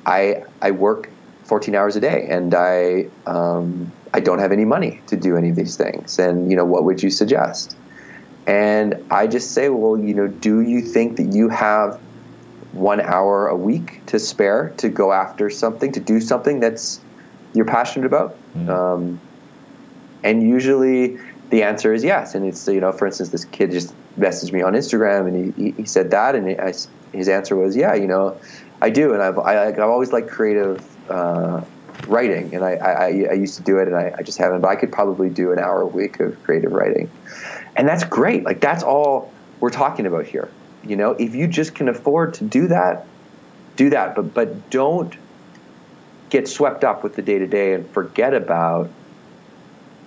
[0.05, 1.09] I, I work
[1.45, 5.49] 14 hours a day, and I um, I don't have any money to do any
[5.49, 6.19] of these things.
[6.19, 7.75] And you know, what would you suggest?
[8.47, 11.99] And I just say, well, you know, do you think that you have
[12.79, 17.01] one hour a week to spare to go after something, to do something that's
[17.55, 18.37] you're passionate about?
[18.57, 18.70] Mm-hmm.
[18.70, 19.20] Um,
[20.22, 21.18] and usually
[21.51, 22.35] the answer is yes.
[22.35, 25.70] And it's, you know, for instance, this kid just messaged me on Instagram and he,
[25.72, 26.35] he said that.
[26.35, 26.74] And I,
[27.12, 28.39] his answer was, yeah, you know,
[28.81, 29.14] I do.
[29.14, 31.62] And I've, I, have i have always liked creative uh,
[32.07, 32.55] writing.
[32.55, 34.76] And I, I, I, used to do it and I, I just haven't, but I
[34.76, 37.11] could probably do an hour a week of creative writing.
[37.76, 38.45] And that's great.
[38.45, 40.51] Like that's all we're talking about here.
[40.89, 43.07] You know, if you just can afford to do that,
[43.76, 44.16] do that.
[44.16, 45.14] But, but don't
[46.30, 48.91] get swept up with the day to day and forget about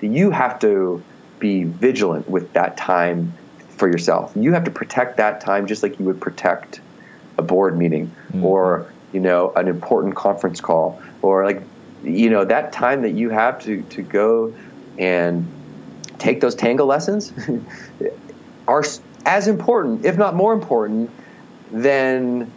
[0.01, 1.03] you have to
[1.39, 3.33] be vigilant with that time
[3.69, 4.31] for yourself.
[4.35, 6.81] You have to protect that time just like you would protect
[7.37, 8.45] a board meeting mm-hmm.
[8.45, 11.61] or you know an important conference call or like
[12.03, 14.53] you know that time that you have to to go
[14.97, 15.47] and
[16.17, 17.33] take those tango lessons
[18.67, 18.83] are
[19.25, 21.09] as important if not more important
[21.71, 22.51] than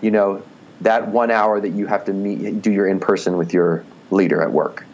[0.00, 0.42] you know
[0.80, 4.42] that one hour that you have to meet do your in person with your leader
[4.42, 4.84] at work.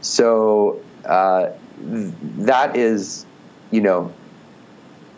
[0.00, 1.50] So uh,
[1.80, 3.26] that is,
[3.70, 4.12] you know,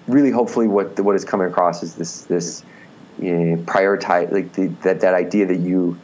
[0.06, 2.62] really hopefully what what is coming across is this this
[3.18, 5.98] you know, prioritize like the, that that idea that you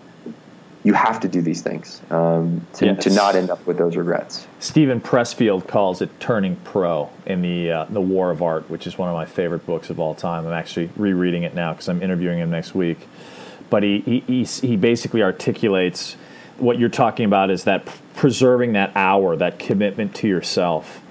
[0.82, 3.04] you have to do these things um, to, yes.
[3.04, 4.46] to not end up with those regrets.
[4.60, 8.96] Steven Pressfield calls it turning pro in the uh, the War of Art, which is
[8.96, 10.46] one of my favorite books of all time.
[10.46, 13.06] I'm actually rereading it now because I'm interviewing him next week.
[13.68, 16.16] But he, he, he, he basically articulates
[16.60, 21.02] what you're talking about is that preserving that hour, that commitment to yourself.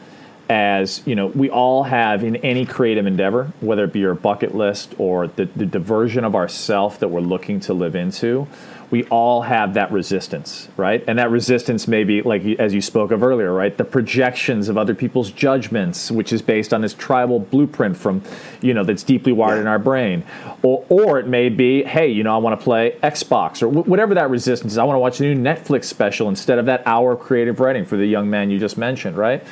[0.49, 4.55] As you know, we all have in any creative endeavor, whether it be your bucket
[4.55, 8.47] list or the, the diversion of ourself that we're looking to live into,
[8.91, 11.03] we all have that resistance, right?
[11.07, 13.77] And that resistance may be, like as you spoke of earlier, right?
[13.77, 18.23] The projections of other people's judgments, which is based on this tribal blueprint from,
[18.61, 19.61] you know, that's deeply wired yeah.
[19.61, 20.23] in our brain.
[20.63, 23.83] Or, or it may be, hey, you know, I want to play Xbox or w-
[23.83, 24.77] whatever that resistance is.
[24.77, 27.85] I want to watch a new Netflix special instead of that hour of creative writing
[27.85, 29.43] for the young man you just mentioned, right?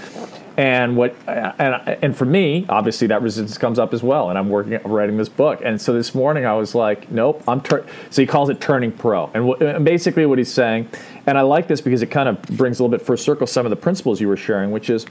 [0.58, 4.50] And what and and for me obviously that resistance comes up as well and i'm
[4.50, 7.86] working writing this book and so this morning i was like nope i'm tur-.
[8.10, 10.90] so he calls it turning pro and, w- and basically what he's saying
[11.28, 13.68] and i like this because it kind of brings a little bit first circle some
[13.68, 15.06] of the principles you were sharing which is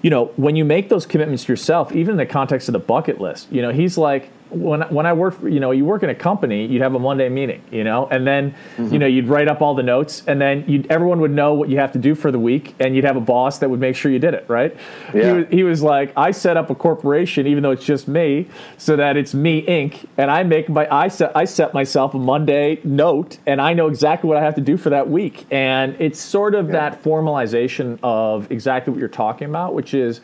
[0.00, 2.78] you know when you make those commitments to yourself even in the context of the
[2.78, 6.10] bucket list you know he's like when when I work, you know, you work in
[6.10, 8.92] a company, you'd have a Monday meeting, you know, and then mm-hmm.
[8.92, 11.68] you know you'd write up all the notes, and then you everyone would know what
[11.68, 13.96] you have to do for the week, and you'd have a boss that would make
[13.96, 14.76] sure you did it, right?
[15.14, 15.22] Yeah.
[15.22, 18.48] He, was, he was like, I set up a corporation, even though it's just me,
[18.76, 20.06] so that it's me Inc.
[20.18, 23.88] And I make my I set I set myself a Monday note, and I know
[23.88, 26.72] exactly what I have to do for that week, and it's sort of yeah.
[26.72, 30.20] that formalization of exactly what you're talking about, which is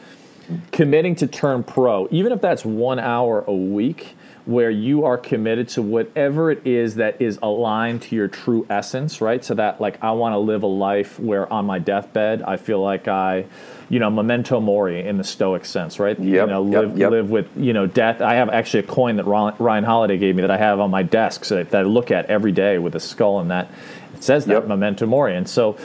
[0.72, 4.14] committing to turn pro, even if that's one hour a week
[4.48, 9.20] where you are committed to whatever it is that is aligned to your true essence,
[9.20, 9.44] right?
[9.44, 12.80] So that like I want to live a life where on my deathbed I feel
[12.82, 13.44] like I,
[13.90, 16.18] you know, memento mori in the Stoic sense, right?
[16.18, 17.10] Yep, you know, live yep, yep.
[17.10, 18.22] live with you know death.
[18.22, 21.02] I have actually a coin that Ryan Holiday gave me that I have on my
[21.02, 23.70] desk so that I look at every day with a skull and that
[24.14, 25.76] it says that memento mori, and so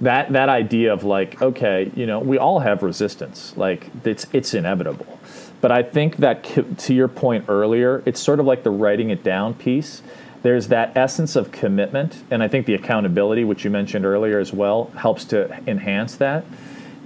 [0.00, 4.52] that that idea of like okay you know we all have resistance like it's it's
[4.52, 5.18] inevitable
[5.64, 6.44] but I think that
[6.80, 10.02] to your point earlier, it's sort of like the writing it down piece.
[10.42, 14.52] There's that essence of commitment, and I think the accountability, which you mentioned earlier as
[14.52, 16.44] well, helps to enhance that.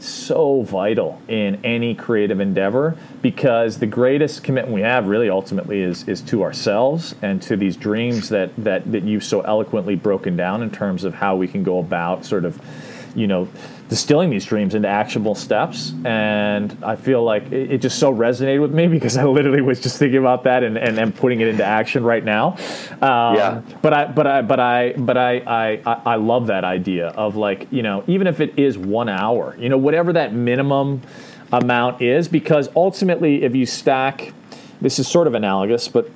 [0.00, 6.09] So vital in any creative endeavor because the greatest commitment we have really ultimately is
[6.09, 10.64] is to ourselves and to these dreams that that that you've so eloquently broken down
[10.64, 12.61] in terms of how we can go about sort of
[13.14, 13.48] you know
[13.89, 18.61] distilling these dreams into actionable steps and i feel like it, it, just so resonated
[18.61, 21.49] with me because i literally was just thinking about that and, and, and putting it
[21.49, 22.53] into action right now
[23.01, 23.62] um, yeah.
[23.82, 25.36] but i but i but i but I,
[25.86, 29.57] I i love that idea of like you know even if it is one hour
[29.59, 31.03] you know whatever that minimum
[31.53, 34.32] amount is because ultimately if you stack
[34.80, 36.11] this is sort of analogous but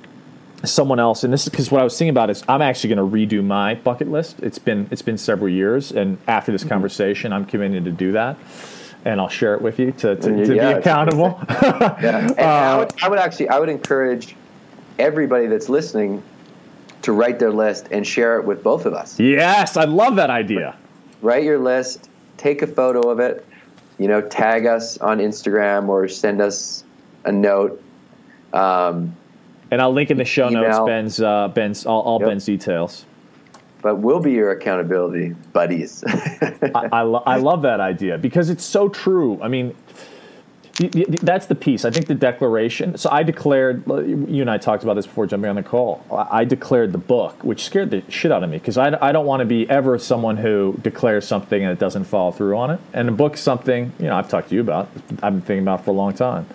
[0.65, 3.11] someone else, and this is because what I was thinking about is I'm actually going
[3.11, 4.39] to redo my bucket list.
[4.41, 6.69] It's been it's been several years, and after this mm-hmm.
[6.69, 8.37] conversation, I'm committed to do that,
[9.05, 11.39] and I'll share it with you to, to, to yeah, be accountable.
[11.49, 14.35] yeah, uh, I, would, I would actually I would encourage
[14.99, 16.23] everybody that's listening
[17.01, 19.19] to write their list and share it with both of us.
[19.19, 20.75] Yes, I love that idea.
[21.21, 23.45] Write your list, take a photo of it,
[23.99, 26.83] you know, tag us on Instagram or send us
[27.25, 27.81] a note.
[28.53, 29.15] Um,
[29.71, 30.63] and I'll link in the show Email.
[30.63, 32.29] notes Ben's uh, Ben's all, all yep.
[32.29, 33.05] Ben's details.
[33.81, 36.03] but we'll be your accountability buddies.
[36.07, 39.39] I, I, lo- I love that idea because it's so true.
[39.41, 39.75] I mean,
[41.21, 41.85] that's the piece.
[41.85, 42.97] I think the declaration.
[42.97, 43.85] So I declared.
[43.87, 46.03] You and I talked about this before jumping on the call.
[46.31, 49.27] I declared the book, which scared the shit out of me because I, I don't
[49.27, 52.79] want to be ever someone who declares something and it doesn't follow through on it.
[52.91, 54.89] And the book's something you know I've talked to you about.
[55.21, 56.47] I've been thinking about for a long time.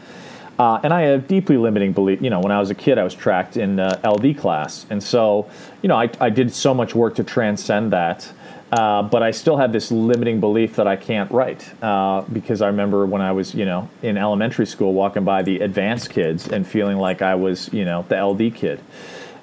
[0.58, 2.20] Uh, and I have deeply limiting belief.
[2.20, 5.02] You know, when I was a kid, I was tracked in uh, LD class, and
[5.02, 5.48] so
[5.82, 8.32] you know, I, I did so much work to transcend that.
[8.70, 12.66] Uh, but I still have this limiting belief that I can't write uh, because I
[12.66, 16.66] remember when I was, you know, in elementary school, walking by the advanced kids and
[16.66, 18.80] feeling like I was, you know, the LD kid.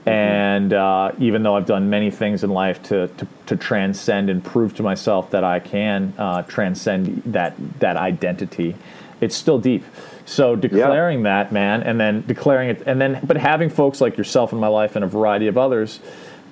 [0.05, 0.09] Mm-hmm.
[0.09, 4.45] And uh, even though I've done many things in life to, to, to transcend and
[4.45, 8.75] prove to myself that I can uh, transcend that that identity,
[9.21, 9.83] it's still deep.
[10.25, 11.43] So declaring yeah.
[11.43, 14.67] that, man, and then declaring it, and then but having folks like yourself in my
[14.67, 15.99] life and a variety of others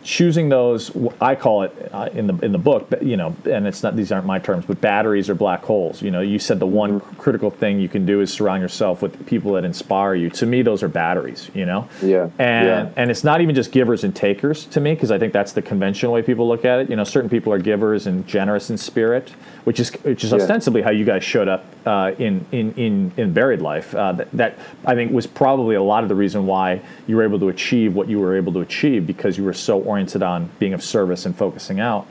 [0.04, 0.92] choosing those
[1.22, 4.12] i call it uh, in the in the book you know and it's not these
[4.12, 7.16] aren't my terms but batteries are black holes you know you said the one mm-hmm.
[7.16, 10.62] critical thing you can do is surround yourself with people that inspire you to me
[10.62, 12.90] those are batteries you know yeah and yeah.
[12.98, 15.62] and it's not even just givers and takers to me because i think that's the
[15.62, 18.78] conventional way people look at it you know certain people are givers and generous in
[18.78, 19.32] spirit
[19.64, 20.38] which is which is yeah.
[20.38, 23.94] ostensibly how you guys showed up uh, in, in in in buried life.
[23.96, 27.24] Uh, that, that, I think was probably a lot of the reason why you were
[27.24, 30.50] able to achieve what you were able to achieve because you were so oriented on
[30.60, 32.08] being of service and focusing out.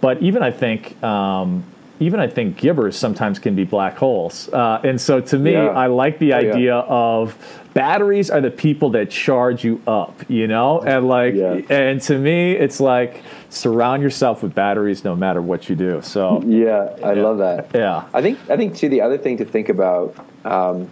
[0.00, 1.02] But even I think.
[1.02, 1.64] Um,
[2.00, 4.48] even I think givers sometimes can be black holes.
[4.48, 5.68] Uh, and so to me, yeah.
[5.68, 6.82] I like the oh, idea yeah.
[6.88, 7.38] of
[7.72, 10.80] batteries are the people that charge you up, you know?
[10.80, 11.60] And like yeah.
[11.70, 16.02] and to me it's like surround yourself with batteries no matter what you do.
[16.02, 17.70] So Yeah, I love that.
[17.72, 18.08] Yeah.
[18.12, 20.90] I think I think too the other thing to think about um,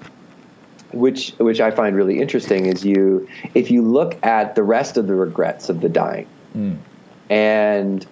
[0.92, 5.06] which which I find really interesting is you if you look at the rest of
[5.06, 6.76] the regrets of the dying mm.
[7.30, 8.06] and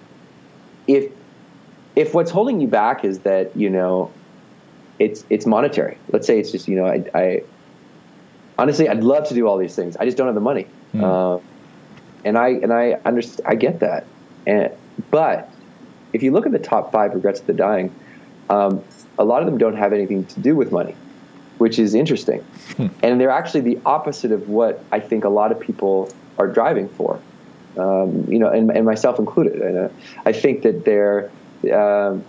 [0.87, 1.13] if
[1.97, 4.11] if what's holding you back is that, you know,
[4.99, 5.99] it's it's monetary.
[6.13, 7.43] Let's say it's just, you know, I, I
[8.59, 9.97] honestly, I'd love to do all these things.
[9.97, 10.67] I just don't have the money.
[10.95, 11.03] Mm.
[11.03, 11.43] Uh,
[12.25, 13.47] and I and I understand.
[13.47, 14.05] I get that.
[14.47, 14.71] And
[15.11, 15.51] but
[16.13, 17.95] if you look at the top five regrets of the dying,
[18.49, 18.83] um,
[19.19, 20.95] a lot of them don't have anything to do with money,
[21.61, 22.41] which is interesting.
[22.77, 22.87] Hmm.
[23.03, 26.89] And they're actually the opposite of what I think a lot of people are driving
[26.89, 27.21] for.
[27.77, 29.61] Um, you know, and, and, myself included.
[29.61, 29.89] And uh,
[30.25, 31.31] I think that they're.
[31.73, 32.25] Um,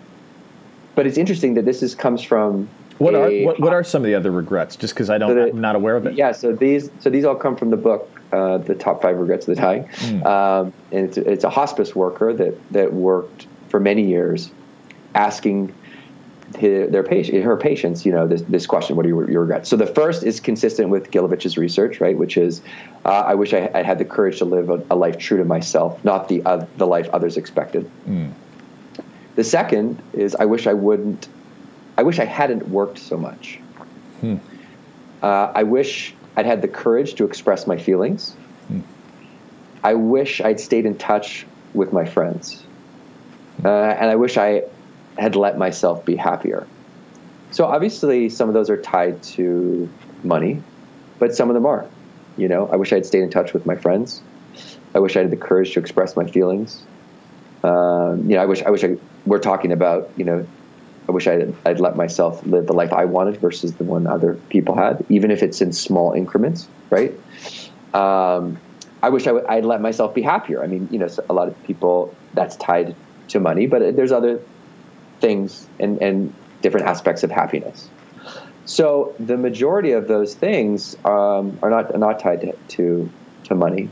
[0.93, 4.05] but it's interesting that this is comes from what are what, what, are some of
[4.05, 4.75] the other regrets?
[4.75, 6.13] Just because I don't, so the, I'm not aware of it.
[6.13, 9.47] Yeah, so these so these all come from the book, uh, the top five regrets
[9.47, 10.25] of the dying, mm.
[10.25, 14.51] um, and it's, it's a hospice worker that that worked for many years,
[15.15, 15.73] asking
[16.56, 19.70] his, their patient, her patients, you know, this, this question: What are your, your, regrets?
[19.70, 22.18] So the first is consistent with Gilovich's research, right?
[22.18, 22.62] Which is,
[23.06, 25.45] uh, I wish I, I, had the courage to live a, a, life true to
[25.45, 27.89] myself, not the uh, the life others expected.
[28.08, 28.34] Mm.
[29.36, 31.28] The second is, I wish I wouldn't
[31.97, 33.60] I wish I hadn't worked so much.
[34.22, 34.38] Hmm.
[35.22, 38.32] Uh, I wish I'd had the courage to express my feelings.
[38.68, 38.82] Hmm.
[39.84, 42.64] I wish I'd stayed in touch with my friends.
[43.64, 44.64] Uh, and I wish I
[45.18, 46.68] had let myself be happier.
[47.51, 49.89] So obviously, some of those are tied to
[50.24, 50.62] money,
[51.20, 51.86] but some of them are.
[52.38, 54.22] You know, I wish I had stayed in touch with my friends.
[54.95, 56.82] I wish I had the courage to express my feelings.
[57.64, 58.95] Um, you know, I wish I wish I.
[59.26, 60.47] We're talking about you know
[61.07, 64.36] I wish I'd, I'd let myself live the life I wanted versus the one other
[64.49, 67.12] people had, even if it's in small increments, right?
[67.93, 68.57] Um,
[69.03, 70.64] I wish I would, I'd let myself be happier.
[70.64, 72.95] I mean, you know, a lot of people that's tied
[73.30, 74.39] to money, but there's other
[75.22, 77.89] things and, and different aspects of happiness.
[78.65, 83.11] So the majority of those things um, are not are not tied to to,
[83.45, 83.89] to money,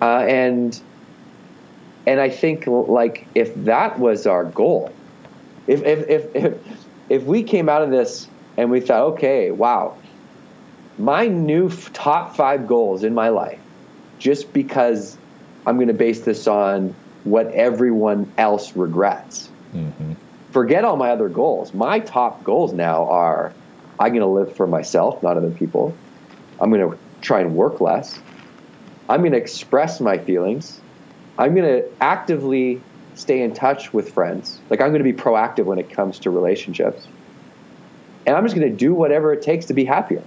[0.00, 0.80] uh, and
[2.06, 4.92] and I think like if that was our goal,
[5.66, 6.76] if, if, if, if,
[7.08, 9.96] if we came out of this and we thought, okay, wow,
[10.98, 13.60] my new f- top five goals in my life,
[14.18, 15.16] just because
[15.66, 16.94] I'm going to base this on
[17.24, 19.48] what everyone else regrets.
[19.72, 20.14] Mm-hmm.
[20.52, 21.72] Forget all my other goals.
[21.72, 23.52] My top goals now are
[23.98, 25.96] I'm going to live for myself, not other people.
[26.60, 28.20] I'm going to try and work less.
[29.08, 30.80] I'm going to express my feelings.
[31.38, 32.82] I'm going to actively
[33.14, 34.60] stay in touch with friends.
[34.70, 37.06] Like I'm going to be proactive when it comes to relationships.
[38.26, 40.22] And I'm just going to do whatever it takes to be happier.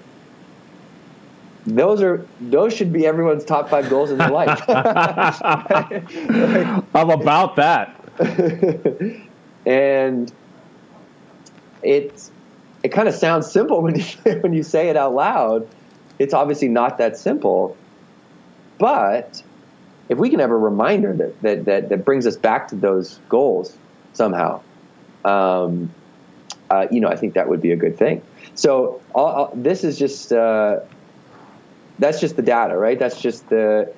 [1.66, 4.64] Those are those should be everyone's top five goals in their life.
[6.94, 8.00] I'm about that.
[9.66, 10.32] and
[11.82, 12.32] it's
[12.84, 14.06] it kind of sounds simple when you
[14.42, 15.68] when you say it out loud.
[16.18, 17.76] It's obviously not that simple,
[18.78, 19.44] but
[20.08, 23.20] if we can have a reminder that that that, that brings us back to those
[23.30, 23.76] goals
[24.14, 24.62] somehow,
[25.26, 25.92] um,
[26.70, 28.22] uh, you know, I think that would be a good thing.
[28.56, 29.02] So
[29.56, 30.80] this is just uh,
[32.00, 32.98] that's just the data, right?
[32.98, 33.94] That's just the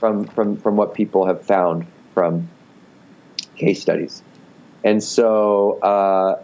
[0.00, 2.48] from from from what people have found from
[3.56, 4.22] case studies,
[4.84, 6.42] and so uh,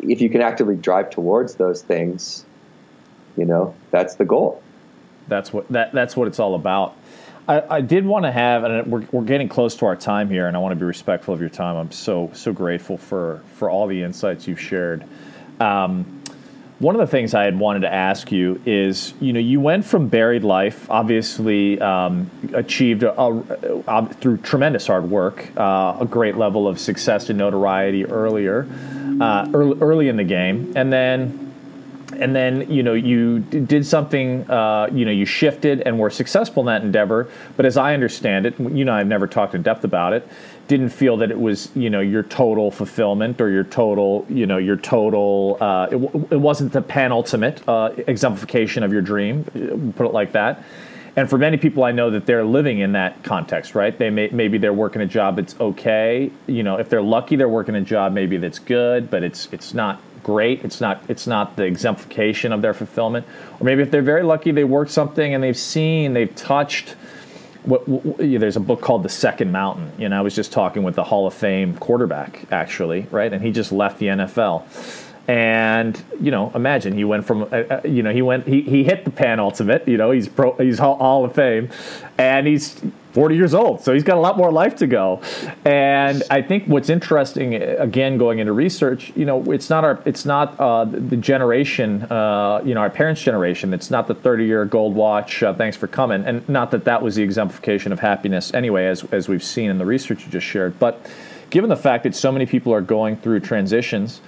[0.00, 2.44] if you can actively drive towards those things,
[3.36, 4.62] you know, that's the goal.
[5.28, 6.96] That's what that that's what it's all about.
[7.46, 10.46] I, I did want to have, and we're, we're getting close to our time here,
[10.46, 11.76] and I want to be respectful of your time.
[11.76, 15.04] I'm so so grateful for for all the insights you've shared.
[15.60, 16.22] Um,
[16.84, 19.86] one of the things I had wanted to ask you is, you know, you went
[19.86, 26.04] from buried life, obviously um, achieved a, a, a, through tremendous hard work, uh, a
[26.04, 28.68] great level of success and notoriety earlier,
[29.18, 31.40] uh, early, early in the game, and then
[32.18, 36.62] and then you know you did something uh, you know you shifted and were successful
[36.62, 37.30] in that endeavor.
[37.56, 40.28] But as i understand it you know i've never talked in depth about it
[40.68, 44.58] didn't feel that it was you know your total fulfillment or your total you know
[44.58, 45.96] your total uh, it,
[46.32, 49.44] it, wasn't the penultimate uh, exemplification of your dream
[49.96, 50.62] put it like that
[51.16, 54.28] and for many people i know that they're living in that context right they may,
[54.28, 57.80] maybe they're working a job that's okay you know if they're lucky they're working a
[57.80, 60.64] job maybe that's good but it's it's not great.
[60.64, 63.24] It's not it's not the exemplification of their fulfillment.
[63.60, 66.96] Or maybe if they're very lucky, they work something and they've seen, they've touched.
[67.64, 69.92] What, what, there's a book called The Second Mountain.
[69.98, 73.32] You know, I was just talking with the Hall of Fame quarterback actually, right?
[73.32, 74.64] And he just left the NFL.
[75.26, 78.84] And you know, imagine he went from uh, uh, you know he went he, he
[78.84, 79.88] hit the penultimate.
[79.88, 81.70] You know, he's pro he's Hall of Fame,
[82.18, 82.82] and he's
[83.14, 85.22] 40 years old, so he's got a lot more life to go.
[85.64, 90.24] And I think what's interesting, again, going into research, you know, it's not our, it's
[90.24, 93.72] not uh, the generation, uh, you know, our parents' generation.
[93.72, 95.44] It's not the 30-year gold watch.
[95.44, 99.04] Uh, thanks for coming, and not that that was the exemplification of happiness anyway, as
[99.12, 100.76] as we've seen in the research you just shared.
[100.80, 101.08] But
[101.50, 104.20] given the fact that so many people are going through transitions.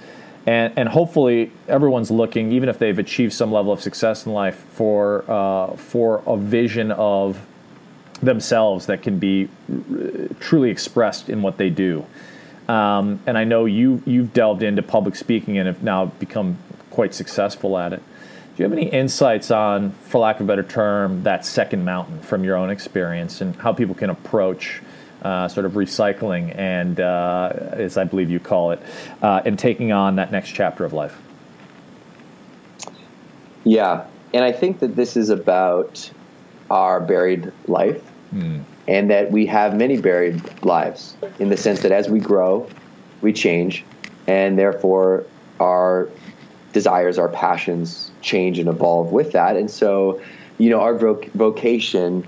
[0.47, 4.55] And, and hopefully everyone's looking, even if they've achieved some level of success in life,
[4.55, 7.45] for uh, for a vision of
[8.21, 9.49] themselves that can be
[10.39, 12.05] truly expressed in what they do.
[12.69, 16.57] Um, and I know you you've delved into public speaking and have now become
[16.91, 18.01] quite successful at it.
[18.55, 22.21] Do you have any insights on, for lack of a better term, that second mountain
[22.21, 24.81] from your own experience and how people can approach
[25.27, 28.79] uh, sort of recycling and, uh, as I believe you call it,
[29.21, 31.19] uh, and taking on that next chapter of life?
[33.65, 36.09] Yeah, and I think that this is about
[36.69, 38.01] our buried life,
[38.33, 38.63] mm.
[38.87, 42.69] and that we have many buried lives in the sense that as we grow,
[43.21, 43.83] we change,
[44.27, 45.25] and therefore
[45.59, 46.07] our
[46.71, 49.57] desires, our passions change and evolve with that.
[49.57, 50.21] And so,
[50.57, 52.25] you know, our voc- vocation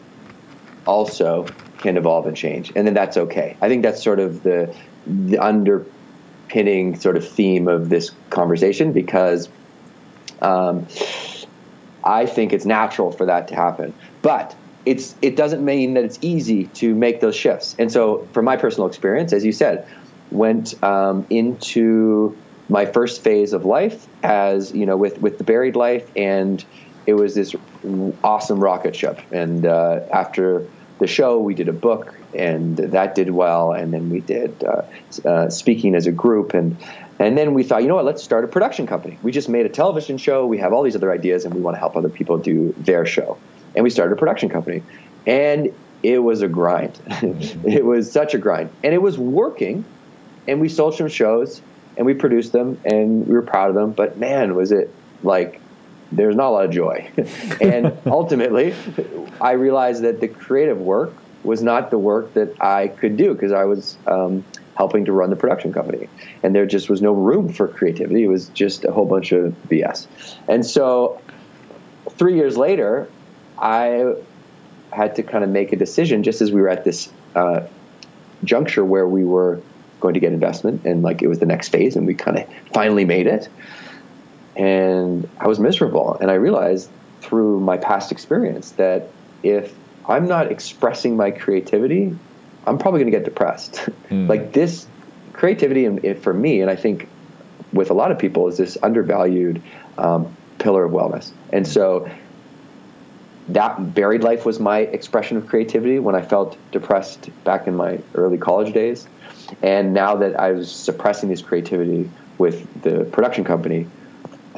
[0.85, 1.45] also
[1.79, 3.57] can evolve and change, and then that's okay.
[3.61, 4.73] I think that's sort of the
[5.07, 9.49] the underpinning sort of theme of this conversation because.
[10.41, 10.87] Um,
[12.01, 13.93] I think it's natural for that to happen.
[14.21, 14.55] But
[14.85, 17.75] it's it doesn't mean that it's easy to make those shifts.
[17.77, 19.87] And so, from my personal experience, as you said,
[20.31, 22.35] went um, into
[22.69, 26.63] my first phase of life as you know with with the buried life, and
[27.05, 27.55] it was this
[28.23, 29.19] awesome rocket ship.
[29.31, 30.65] And uh, after
[30.99, 33.71] the show, we did a book, and that did well.
[33.71, 34.83] And then we did uh,
[35.25, 36.77] uh, speaking as a group, and
[37.17, 39.17] and then we thought, you know what, let's start a production company.
[39.21, 40.45] We just made a television show.
[40.45, 43.05] We have all these other ideas, and we want to help other people do their
[43.05, 43.37] show.
[43.75, 44.83] And we started a production company.
[45.25, 46.97] And it was a grind.
[47.07, 48.69] it was such a grind.
[48.83, 49.83] And it was working.
[50.47, 51.61] And we sold some shows
[51.97, 53.91] and we produced them and we were proud of them.
[53.91, 54.91] But man, was it
[55.21, 55.61] like
[56.11, 57.09] there's not a lot of joy.
[57.61, 58.73] and ultimately,
[59.39, 61.13] I realized that the creative work
[61.43, 64.43] was not the work that I could do because I was um,
[64.75, 66.09] helping to run the production company.
[66.43, 68.23] And there just was no room for creativity.
[68.23, 70.07] It was just a whole bunch of BS.
[70.47, 71.21] And so
[72.11, 73.09] three years later,
[73.57, 74.15] I
[74.91, 77.61] had to kind of make a decision just as we were at this uh,
[78.43, 79.61] juncture where we were
[79.99, 82.47] going to get investment and like it was the next phase and we kind of
[82.73, 83.49] finally made it.
[84.59, 86.17] And I was miserable.
[86.19, 86.89] And I realized
[87.21, 89.07] through my past experience that
[89.41, 89.73] if
[90.07, 92.15] I'm not expressing my creativity,
[92.67, 93.89] I'm probably going to get depressed.
[94.09, 94.27] Mm.
[94.27, 94.87] like this
[95.33, 97.07] creativity, and for me, and I think
[97.71, 99.61] with a lot of people, is this undervalued
[99.99, 101.29] um, pillar of wellness.
[101.53, 102.09] And so
[103.49, 107.99] that buried life was my expression of creativity when I felt depressed back in my
[108.15, 109.07] early college days.
[109.61, 113.87] And now that I was suppressing this creativity with the production company,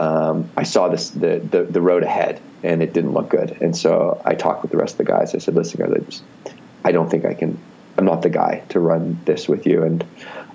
[0.02, 3.56] um, I saw this the, the, the road ahead, and it didn't look good.
[3.62, 5.36] And so I talked with the rest of the guys.
[5.36, 6.24] I said, "Listen, guys,
[6.84, 7.60] I don't think I can.
[8.00, 9.84] I'm not the guy to run this with you.
[9.84, 10.04] And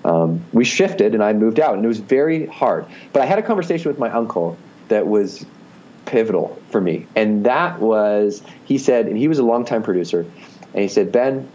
[0.03, 2.87] um, we shifted, and I moved out, and it was very hard.
[3.13, 4.57] But I had a conversation with my uncle
[4.89, 5.45] that was
[6.05, 10.25] pivotal for me, and that was he said, and he was a longtime producer,
[10.73, 11.49] and he said, Ben,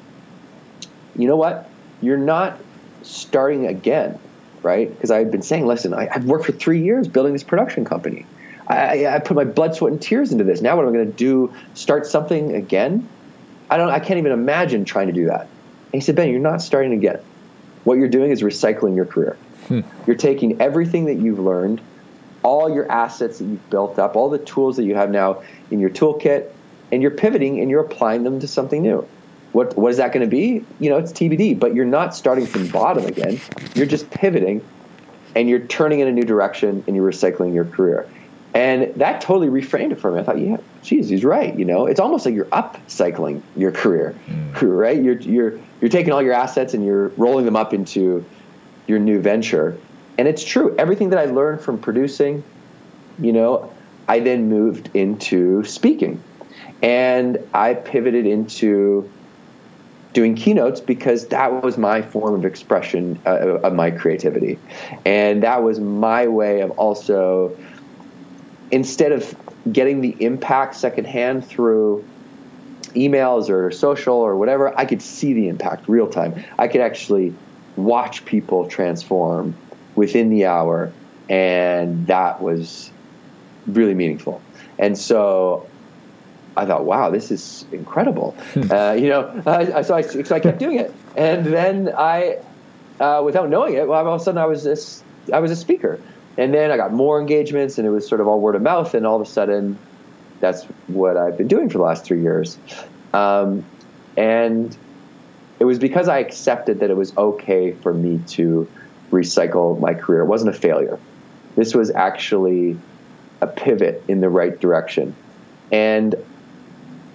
[1.14, 1.68] you know what?
[2.00, 2.58] You're not
[3.02, 4.18] starting again,
[4.62, 4.88] right?
[4.88, 7.84] Because I had been saying, listen, I, have worked for three years building this production
[7.84, 8.26] company.
[8.66, 10.60] I, I, put my blood, sweat, and tears into this.
[10.60, 11.52] Now, what am I going to do?
[11.74, 13.08] Start something again?
[13.68, 13.90] I don't.
[13.90, 15.42] I can't even imagine trying to do that.
[15.42, 17.20] And he said, Ben, you're not starting again.
[17.84, 19.36] What you're doing is recycling your career.
[19.68, 19.80] Hmm.
[20.06, 21.80] You're taking everything that you've learned,
[22.42, 25.80] all your assets that you've built up, all the tools that you have now in
[25.80, 26.50] your toolkit,
[26.92, 29.06] and you're pivoting and you're applying them to something new.
[29.52, 30.64] What what is that going to be?
[30.80, 31.58] You know, it's TBD.
[31.58, 33.40] But you're not starting from bottom again.
[33.74, 34.64] You're just pivoting,
[35.36, 38.08] and you're turning in a new direction, and you're recycling your career.
[38.54, 40.20] And that totally reframed it for me.
[40.20, 41.58] I thought, yeah, geez, he's right.
[41.58, 44.78] You know, it's almost like you're upcycling your career, mm.
[44.78, 45.02] right?
[45.02, 48.24] You're you're you're taking all your assets and you're rolling them up into
[48.86, 49.78] your new venture.
[50.18, 50.76] And it's true.
[50.76, 52.44] Everything that I learned from producing,
[53.18, 53.72] you know,
[54.06, 56.22] I then moved into speaking,
[56.82, 59.10] and I pivoted into
[60.12, 64.58] doing keynotes because that was my form of expression uh, of my creativity,
[65.04, 67.56] and that was my way of also
[68.70, 69.36] instead of
[69.70, 72.04] getting the impact secondhand through
[72.94, 76.42] emails or social or whatever, I could see the impact real time.
[76.58, 77.34] I could actually
[77.76, 79.54] watch people transform
[79.94, 80.92] within the hour,
[81.28, 82.90] and that was
[83.66, 84.42] really meaningful.
[84.78, 85.68] And so
[86.56, 88.36] I thought, wow, this is incredible.
[88.70, 90.94] Uh, you know, uh, so, I, so I kept doing it.
[91.16, 92.38] And then I,
[93.00, 95.02] uh, without knowing it, well, all of a sudden I was this,
[95.32, 96.00] I was a speaker.
[96.38, 98.94] And then I got more engagements, and it was sort of all word of mouth.
[98.94, 99.78] And all of a sudden,
[100.40, 102.56] that's what I've been doing for the last three years.
[103.12, 103.64] Um,
[104.16, 104.74] and
[105.58, 108.68] it was because I accepted that it was okay for me to
[109.10, 110.22] recycle my career.
[110.22, 110.98] It wasn't a failure.
[111.54, 112.78] This was actually
[113.40, 115.14] a pivot in the right direction.
[115.70, 116.14] And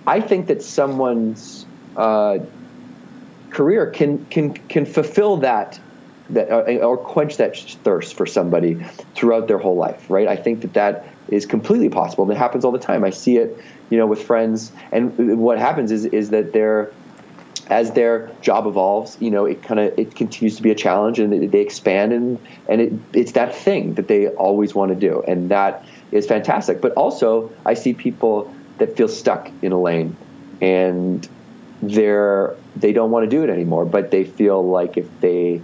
[0.08, 1.66] I think that someone's
[1.98, 2.40] uh,
[3.50, 5.80] career can can can fulfill that
[6.30, 8.76] that uh, or quench that thirst for somebody
[9.16, 10.28] throughout their whole life, right?
[10.28, 12.24] I think that that is completely possible.
[12.24, 13.04] And it happens all the time.
[13.04, 13.58] I see it,
[13.90, 14.72] you know, with friends.
[14.94, 16.92] And what happens is is that they're
[17.70, 21.20] as their job evolves, you know, it kind of it continues to be a challenge,
[21.20, 22.40] and they expand, and
[22.70, 26.80] and it, it's that thing that they always want to do, and that is fantastic.
[26.80, 30.16] But also, I see people that feel stuck in a lane,
[30.62, 31.28] and
[31.82, 35.62] they're they don't want to do it anymore, but they feel like if they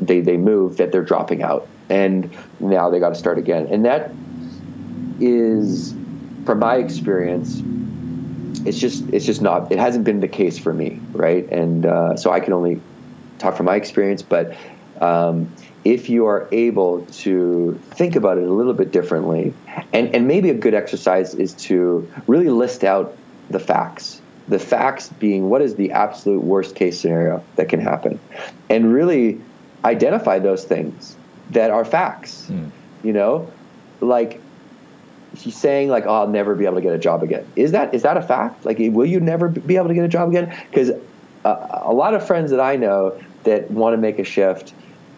[0.00, 3.68] they they move that they're dropping out, and now they got to start again.
[3.70, 4.10] And that
[5.20, 5.94] is,
[6.46, 7.62] from my experience,
[8.66, 11.48] it's just it's just not it hasn't been the case for me, right?
[11.50, 12.80] And uh, so I can only
[13.38, 14.54] talk from my experience, but.
[15.00, 15.52] Um,
[15.84, 19.54] if you are able to think about it a little bit differently,
[19.92, 23.16] and, and maybe a good exercise is to really list out
[23.48, 24.20] the facts.
[24.48, 28.18] The facts being what is the absolute worst case scenario that can happen,
[28.68, 29.40] and really
[29.84, 31.16] identify those things
[31.50, 32.46] that are facts.
[32.50, 32.70] Mm.
[33.02, 33.50] You know,
[34.00, 34.40] like
[35.36, 37.94] he's saying like, "Oh, I'll never be able to get a job again." Is that
[37.94, 38.64] is that a fact?
[38.64, 40.54] Like, will you never be able to get a job again?
[40.68, 40.90] Because
[41.44, 44.74] uh, a lot of friends that I know that want to make a shift,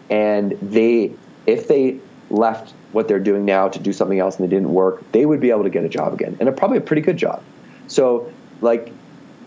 [0.09, 1.13] and they
[1.45, 1.99] if they
[2.29, 5.39] left what they're doing now to do something else and they didn't work, they would
[5.39, 7.43] be able to get a job again, and a, probably a pretty good job.
[7.87, 8.31] So,
[8.61, 8.91] like,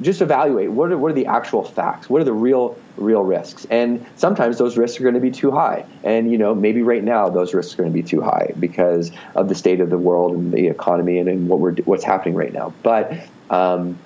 [0.02, 2.10] just evaluate what are, what are the actual facts?
[2.10, 3.66] What are the real real risks?
[3.70, 5.86] And sometimes those risks are going to be too high.
[6.04, 9.10] And you know maybe right now those risks are going to be too high because
[9.34, 12.34] of the state of the world and the economy and, and what we're what's happening
[12.34, 12.74] right now.
[12.82, 13.14] But
[13.48, 13.98] um,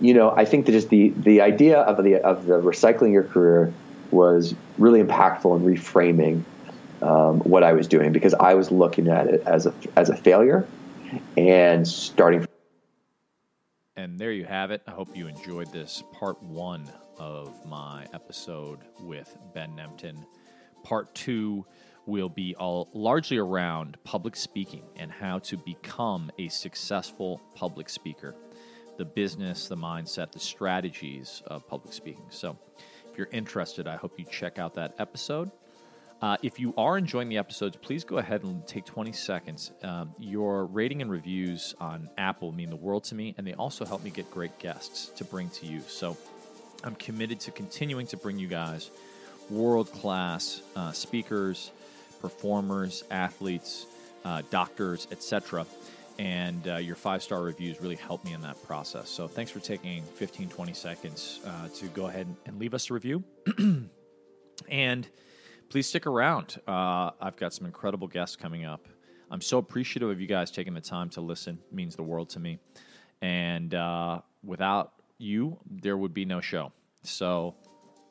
[0.00, 3.22] you know i think that just the the idea of the of the recycling your
[3.22, 3.72] career
[4.14, 6.42] was really impactful in reframing
[7.02, 10.16] um, what i was doing because i was looking at it as a as a
[10.16, 10.66] failure
[11.36, 12.46] and starting
[13.96, 14.82] and there you have it.
[14.86, 20.26] I hope you enjoyed this part one of my episode with Ben Nemtin.
[20.82, 21.64] Part two
[22.04, 28.34] will be all largely around public speaking and how to become a successful public speaker,
[28.98, 32.26] the business, the mindset, the strategies of public speaking.
[32.30, 32.58] So,
[33.14, 35.52] if you're interested, I hope you check out that episode.
[36.20, 39.70] Uh, if you are enjoying the episodes, please go ahead and take 20 seconds.
[39.84, 43.84] Um, your rating and reviews on Apple mean the world to me, and they also
[43.84, 45.80] help me get great guests to bring to you.
[45.86, 46.16] So
[46.82, 48.90] I'm committed to continuing to bring you guys
[49.48, 51.70] world class uh, speakers,
[52.20, 53.86] performers, athletes,
[54.24, 55.66] uh, doctors, etc.
[56.18, 59.08] and uh, your five star reviews really help me in that process.
[59.08, 62.94] So thanks for taking 15, 20 seconds uh, to go ahead and leave us a
[62.94, 63.24] review.
[64.68, 65.08] and
[65.68, 66.60] please stick around.
[66.66, 68.86] Uh, I've got some incredible guests coming up.
[69.30, 71.58] I'm so appreciative of you guys taking the time to listen.
[71.68, 72.58] It means the world to me.
[73.20, 76.72] And uh, without you, there would be no show.
[77.02, 77.56] So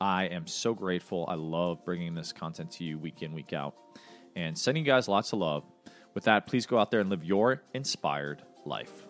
[0.00, 1.24] I am so grateful.
[1.28, 3.74] I love bringing this content to you week in, week out,
[4.36, 5.64] and sending you guys lots of love.
[6.14, 9.04] With that, please go out there and live your inspired life.